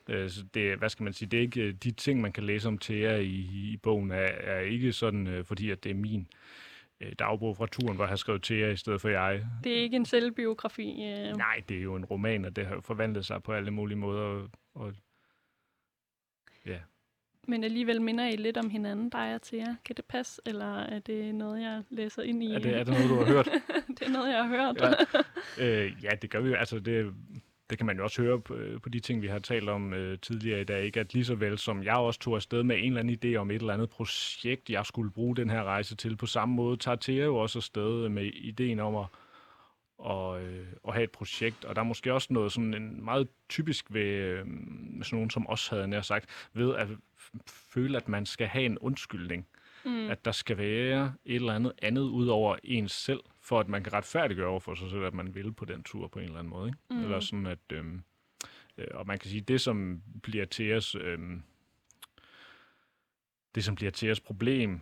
[0.10, 2.44] Øh, så det, hvad skal man sige, det er ikke øh, de ting, man kan
[2.44, 5.96] læse om Thea i, i bogen, er, er ikke sådan, øh, fordi at det er
[5.96, 6.28] min
[7.00, 9.46] øh, dagbog fra turen, hvor jeg har skrevet Thea i stedet for jeg.
[9.64, 11.04] Det er ikke en selvbiografi.
[11.04, 11.36] Øh.
[11.38, 14.22] Nej, det er jo en roman, og det har forvandlet sig på alle mulige måder.
[14.22, 14.94] Og, og,
[16.66, 16.80] ja.
[17.48, 19.76] Men alligevel minder I lidt om hinanden, dig og Thea.
[19.86, 22.54] Kan det passe, eller er det noget, jeg læser ind i?
[22.54, 23.50] Er, det, er det noget, du har hørt?
[24.00, 24.82] det er noget, jeg har hørt.
[24.82, 25.22] Ja.
[25.60, 26.56] Øh, ja, det gør vi jo.
[26.56, 27.14] Altså, det,
[27.70, 30.20] det kan man jo også høre på, på de ting, vi har talt om øh,
[30.20, 31.00] tidligere i dag, ikke?
[31.00, 33.52] at lige så vel som jeg også tog afsted med en eller anden idé om
[33.52, 36.98] et eller andet projekt, jeg skulle bruge den her rejse til, på samme måde tager
[37.02, 39.06] Thea jo også afsted med ideen om at,
[40.02, 43.28] og, øh, at have et projekt, og der er måske også noget sådan en meget
[43.50, 44.46] typisk ved øh,
[45.02, 46.88] sådan nogen som os havde nær sagt, ved at
[47.48, 49.48] føle, at man skal have en undskyldning
[49.86, 50.10] Mm.
[50.10, 53.84] at der skal være et eller andet andet ud over ens selv, for at man
[53.84, 56.40] kan retfærdiggøre over for sig selv, at man vil på den tur på en eller
[56.40, 56.68] anden måde.
[56.68, 56.80] Ikke?
[56.90, 57.04] Mm.
[57.04, 58.04] Eller sådan at, øhm,
[58.78, 61.44] øh, og man kan sige, det som bliver til os, øhm,
[63.56, 64.80] det som bliver til os problem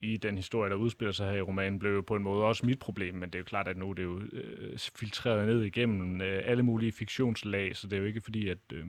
[0.00, 2.66] i den historie, der udspiller sig her i romanen, blev jo på en måde også
[2.66, 5.62] mit problem, men det er jo klart, at nu er det jo øh, filtreret ned
[5.62, 8.86] igennem øh, alle mulige fiktionslag, så det er jo ikke fordi, at, øh,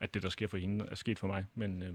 [0.00, 1.82] at det, der sker for hende, er sket for mig, men...
[1.82, 1.94] Øh,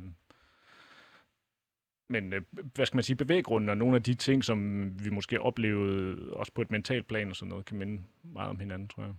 [2.10, 2.42] men øh,
[2.76, 6.52] hvad skal man sige, bevæggrunden og nogle af de ting, som vi måske oplevede også
[6.52, 9.14] på et mentalt plan og sådan noget, kan minde meget om hinanden, tror jeg.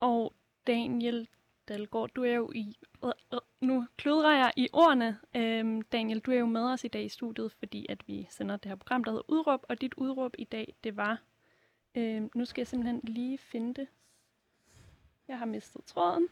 [0.00, 0.34] Og
[0.66, 1.28] Daniel
[1.68, 2.76] Dalgaard, du er jo i...
[3.60, 5.18] Nu kludrer jeg i ordene.
[5.36, 8.56] Øhm, Daniel, du er jo med os i dag i studiet, fordi at vi sender
[8.56, 11.18] det her program, der hedder Udråb, og dit udråb i dag, det var...
[11.94, 13.86] Øhm, nu skal jeg simpelthen lige finde det.
[15.28, 16.28] Jeg har mistet tråden.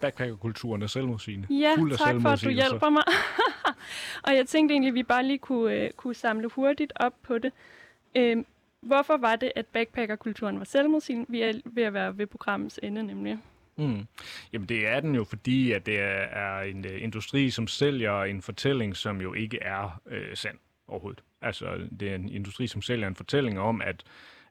[0.00, 1.46] Backpackerkulturen er selvmodsigende.
[1.50, 3.02] Ja, Fuld af tak for, at du hjælper mig.
[4.26, 7.38] og jeg tænkte egentlig, at vi bare lige kunne, øh, kunne samle hurtigt op på
[7.38, 7.52] det.
[8.14, 8.46] Øhm,
[8.80, 11.26] hvorfor var det, at backpackerkulturen var selvmodsigende?
[11.28, 13.38] Vi er ved at være ved programmets ende, nemlig.
[13.76, 14.06] Mm.
[14.52, 18.42] Jamen det er den jo, fordi at det er, en øh, industri, som sælger en
[18.42, 20.58] fortælling, som jo ikke er øh, sand
[20.88, 21.22] overhovedet.
[21.42, 24.04] Altså det er en industri, som sælger en fortælling om, at,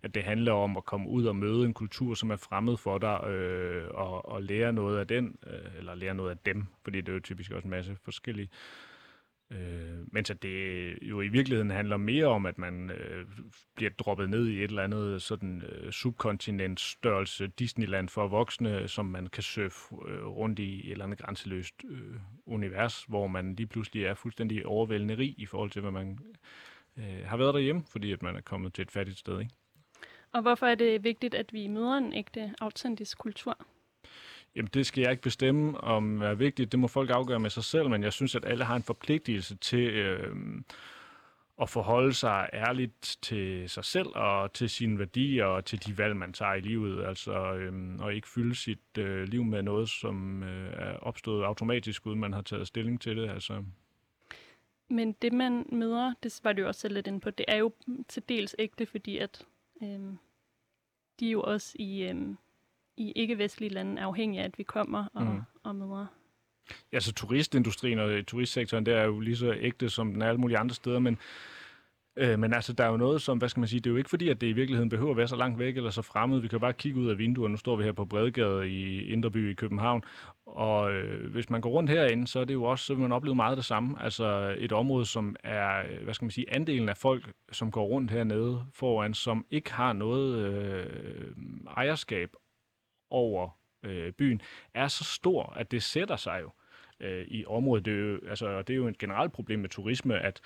[0.04, 2.98] at det handler om at komme ud og møde en kultur, som er fremmed for
[2.98, 7.02] dig, øh, og, og lære noget af den, øh, eller lære noget af dem, fordi
[7.02, 8.50] det er jo typisk også en masse forskellige.
[8.50, 8.93] Øh,
[9.54, 13.26] Øh, mens at det jo i virkeligheden handler mere om, at man øh,
[13.76, 19.28] bliver droppet ned i et eller andet sådan øh, subkontinentstørrelse Disneyland for voksne, som man
[19.28, 24.06] kan surfe øh, rundt i et eller andet grænseløst øh, univers, hvor man lige pludselig
[24.06, 26.20] er fuldstændig overvældende rig i forhold til, hvad man
[26.98, 29.40] øh, har været derhjemme, fordi at man er kommet til et fattigt sted.
[29.40, 29.54] Ikke?
[30.32, 33.66] Og hvorfor er det vigtigt, at vi møder en ægte, autentisk kultur?
[34.56, 36.72] Jamen, det skal jeg ikke bestemme om er vigtigt.
[36.72, 39.56] Det må folk afgøre med sig selv, men jeg synes, at alle har en forpligtelse
[39.56, 40.36] til øh,
[41.62, 46.16] at forholde sig ærligt til sig selv og til sine værdier og til de valg,
[46.16, 47.06] man tager i livet.
[47.06, 52.06] Altså, øh, og ikke fylde sit øh, liv med noget, som øh, er opstået automatisk,
[52.06, 53.30] uden man har taget stilling til det.
[53.30, 53.64] Altså,
[54.88, 57.58] Men det, man møder, det var du jo også selv lidt inde på, det er
[57.58, 57.72] jo
[58.08, 59.46] til dels ægte, fordi at
[59.84, 60.00] øh,
[61.20, 62.38] de er jo også i, Øh
[62.98, 65.42] i ikke-vestlige lande er afhængige af, at vi kommer og, mm.
[65.64, 66.06] og møder.
[66.92, 70.42] Ja, så turistindustrien og turistsektoren, det er jo lige så ægte, som den er alle
[70.42, 71.18] mulige andre steder, men
[72.18, 73.98] Øh, men altså, der er jo noget som, hvad skal man sige, det er jo
[73.98, 76.40] ikke fordi, at det i virkeligheden behøver at være så langt væk eller så fremmed.
[76.40, 77.52] Vi kan bare kigge ud af vinduet.
[77.52, 80.04] Nu står vi her på Bredegade i Indreby i København.
[80.46, 83.12] Og øh, hvis man går rundt herinde, så er det jo også, så vil man
[83.12, 84.04] opleve meget det samme.
[84.04, 88.12] Altså et område, som er, hvad skal man sige, andelen af folk, som går rundt
[88.12, 90.86] hernede foran, som ikke har noget øh,
[91.78, 92.30] ejerskab
[93.14, 93.50] over
[93.84, 94.42] øh, byen,
[94.74, 96.50] er så stor, at det sætter sig jo
[97.00, 97.86] øh, i området.
[97.86, 100.42] Det er jo, altså, det er jo et generelt problem med turisme, at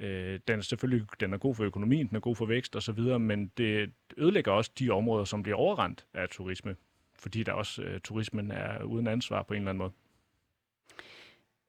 [0.00, 2.82] Øh, den er selvfølgelig den er god for økonomien, den er god for vækst og
[2.82, 6.76] så videre, men det ødelægger også de områder, som bliver overrendt af turisme,
[7.14, 9.92] fordi der også øh, turismen er uden ansvar på en eller anden måde.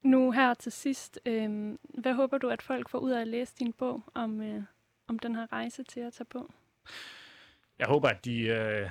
[0.02, 3.56] Nu her til sidst, øh, hvad håber du, at folk får ud af at læse
[3.60, 4.64] din bog om, øh,
[5.08, 6.54] om den her rejse til at tage på?
[7.80, 8.42] Jeg håber, at de...
[8.42, 8.90] Øh,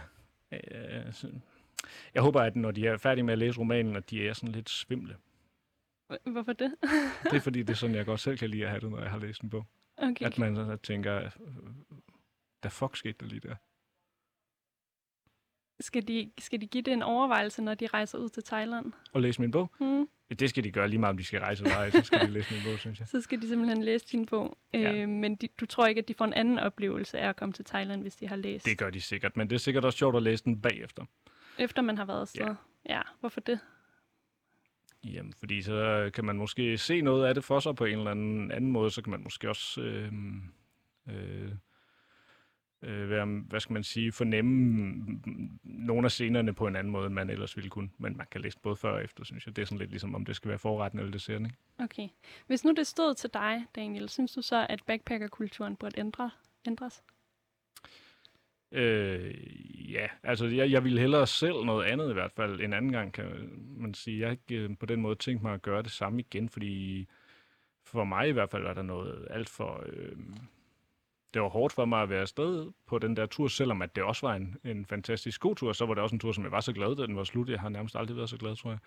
[0.53, 1.33] øh,
[2.15, 4.53] jeg håber, at når de er færdige med at læse romanen, at de er sådan
[4.53, 5.17] lidt svimle.
[6.27, 6.75] Hvorfor det?
[7.25, 9.01] det er fordi, det er sådan, jeg godt selv kan lide at have det, når
[9.01, 9.67] jeg har læst en bog.
[9.97, 10.27] Okay.
[10.27, 11.31] At man så tænker,
[12.63, 13.55] der fuck skete der lige der?
[15.81, 18.93] Skal de, skal de give det en overvejelse, når de rejser ud til Thailand?
[19.13, 19.71] Og læse min bog?
[19.81, 20.09] Hmm.
[20.35, 22.31] Det skal de gøre lige meget, om de skal rejse eller ej, så skal de
[22.31, 23.09] læse min bog, synes jeg.
[23.15, 24.59] Så skal de simpelthen læse din bog.
[24.75, 24.93] Ja.
[24.93, 27.53] Øh, men de, du tror ikke, at de får en anden oplevelse af at komme
[27.53, 28.65] til Thailand, hvis de har læst?
[28.65, 31.05] Det gør de sikkert, men det er sikkert også sjovt at læse den bagefter.
[31.59, 32.47] Efter man har været afsted?
[32.89, 32.95] Ja.
[32.95, 33.01] ja.
[33.21, 33.61] Hvorfor det?
[35.05, 38.11] Jamen, fordi så kan man måske se noget af det for sig på en eller
[38.11, 40.13] anden, anden måde, så kan man måske også øh,
[41.09, 41.53] øh,
[42.83, 45.21] øh, være, hvad skal man sige, fornemme
[45.65, 47.91] nogle af scenerne på en anden måde, end man ellers ville kunne.
[47.99, 49.57] Men man kan læse både før og efter, synes jeg.
[49.57, 51.59] Det er sådan lidt ligesom, om det skal være forretten eller desserten, ikke?
[51.79, 52.09] Okay.
[52.47, 56.31] Hvis nu det stod til dig, Daniel, synes du så, at backpackerkulturen burde ændre,
[56.67, 57.03] ændres?
[58.73, 59.35] Øh,
[59.93, 63.13] ja, altså jeg, jeg ville hellere selv noget andet i hvert fald en anden gang,
[63.13, 64.19] kan man sige.
[64.19, 67.07] Jeg har ikke øh, på den måde tænkt mig at gøre det samme igen, fordi
[67.85, 69.85] for mig i hvert fald er der noget alt for...
[69.87, 70.17] Øh,
[71.39, 74.05] det var hårdt for mig at være afsted på den der tur, selvom at det
[74.05, 75.73] også var en, en fantastisk god tur.
[75.73, 77.49] Så var det også en tur, som jeg var så glad, da den var slut.
[77.49, 78.79] Jeg har nærmest aldrig været så glad, tror jeg.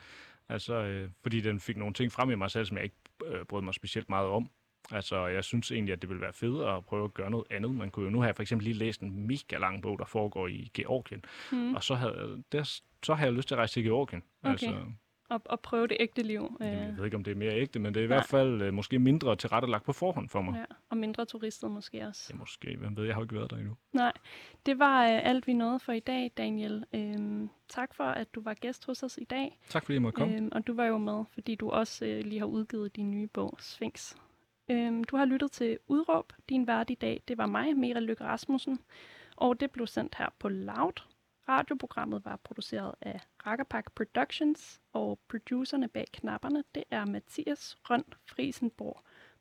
[0.50, 2.96] Altså, øh, fordi den fik nogle ting frem i mig selv, som jeg ikke
[3.26, 4.50] øh, brød mig specielt meget om.
[4.92, 7.72] Altså, jeg synes egentlig, at det ville være federe at prøve at gøre noget andet.
[7.72, 10.06] Man kunne jo, nu har jeg for eksempel lige læst en mega lang bog, der
[10.06, 11.26] foregår i Georgien.
[11.52, 11.76] Mm.
[11.76, 14.24] Og så havde, der, så har jeg lyst til at rejse til Georgien.
[14.44, 14.52] Okay.
[14.52, 14.76] Altså,
[15.32, 16.58] og, og prøve det ægte liv.
[16.60, 18.16] Jamen, jeg ved ikke, om det er mere ægte, men det er i Nej.
[18.16, 20.56] hvert fald uh, måske mindre tilrettelagt på forhånd for mig.
[20.56, 22.28] Ja, og mindre turister måske også.
[22.34, 22.78] Ja, måske.
[22.78, 23.76] Hvem ved, jeg har ikke været der endnu.
[23.94, 24.12] Nej,
[24.66, 26.86] det var uh, alt, vi nåede for i dag, Daniel.
[26.94, 29.60] Øhm, tak for, at du var gæst hos os i dag.
[29.70, 30.36] Tak fordi jeg måtte komme.
[30.36, 33.28] Øhm, og du var jo med, fordi du også uh, lige har udgivet din nye
[33.28, 34.16] bog, Sphinx.
[34.70, 36.34] Øhm, du har lyttet til Udråb.
[36.50, 38.80] Din vært i dag, det var mig, Mera Lykke Rasmussen.
[39.36, 41.11] Og det blev sendt her på Loud.
[41.50, 49.04] Radioprogrammet var produceret af Rakkerpak Productions, og producerne bag knapperne, det er Mathias Røn Friesenborg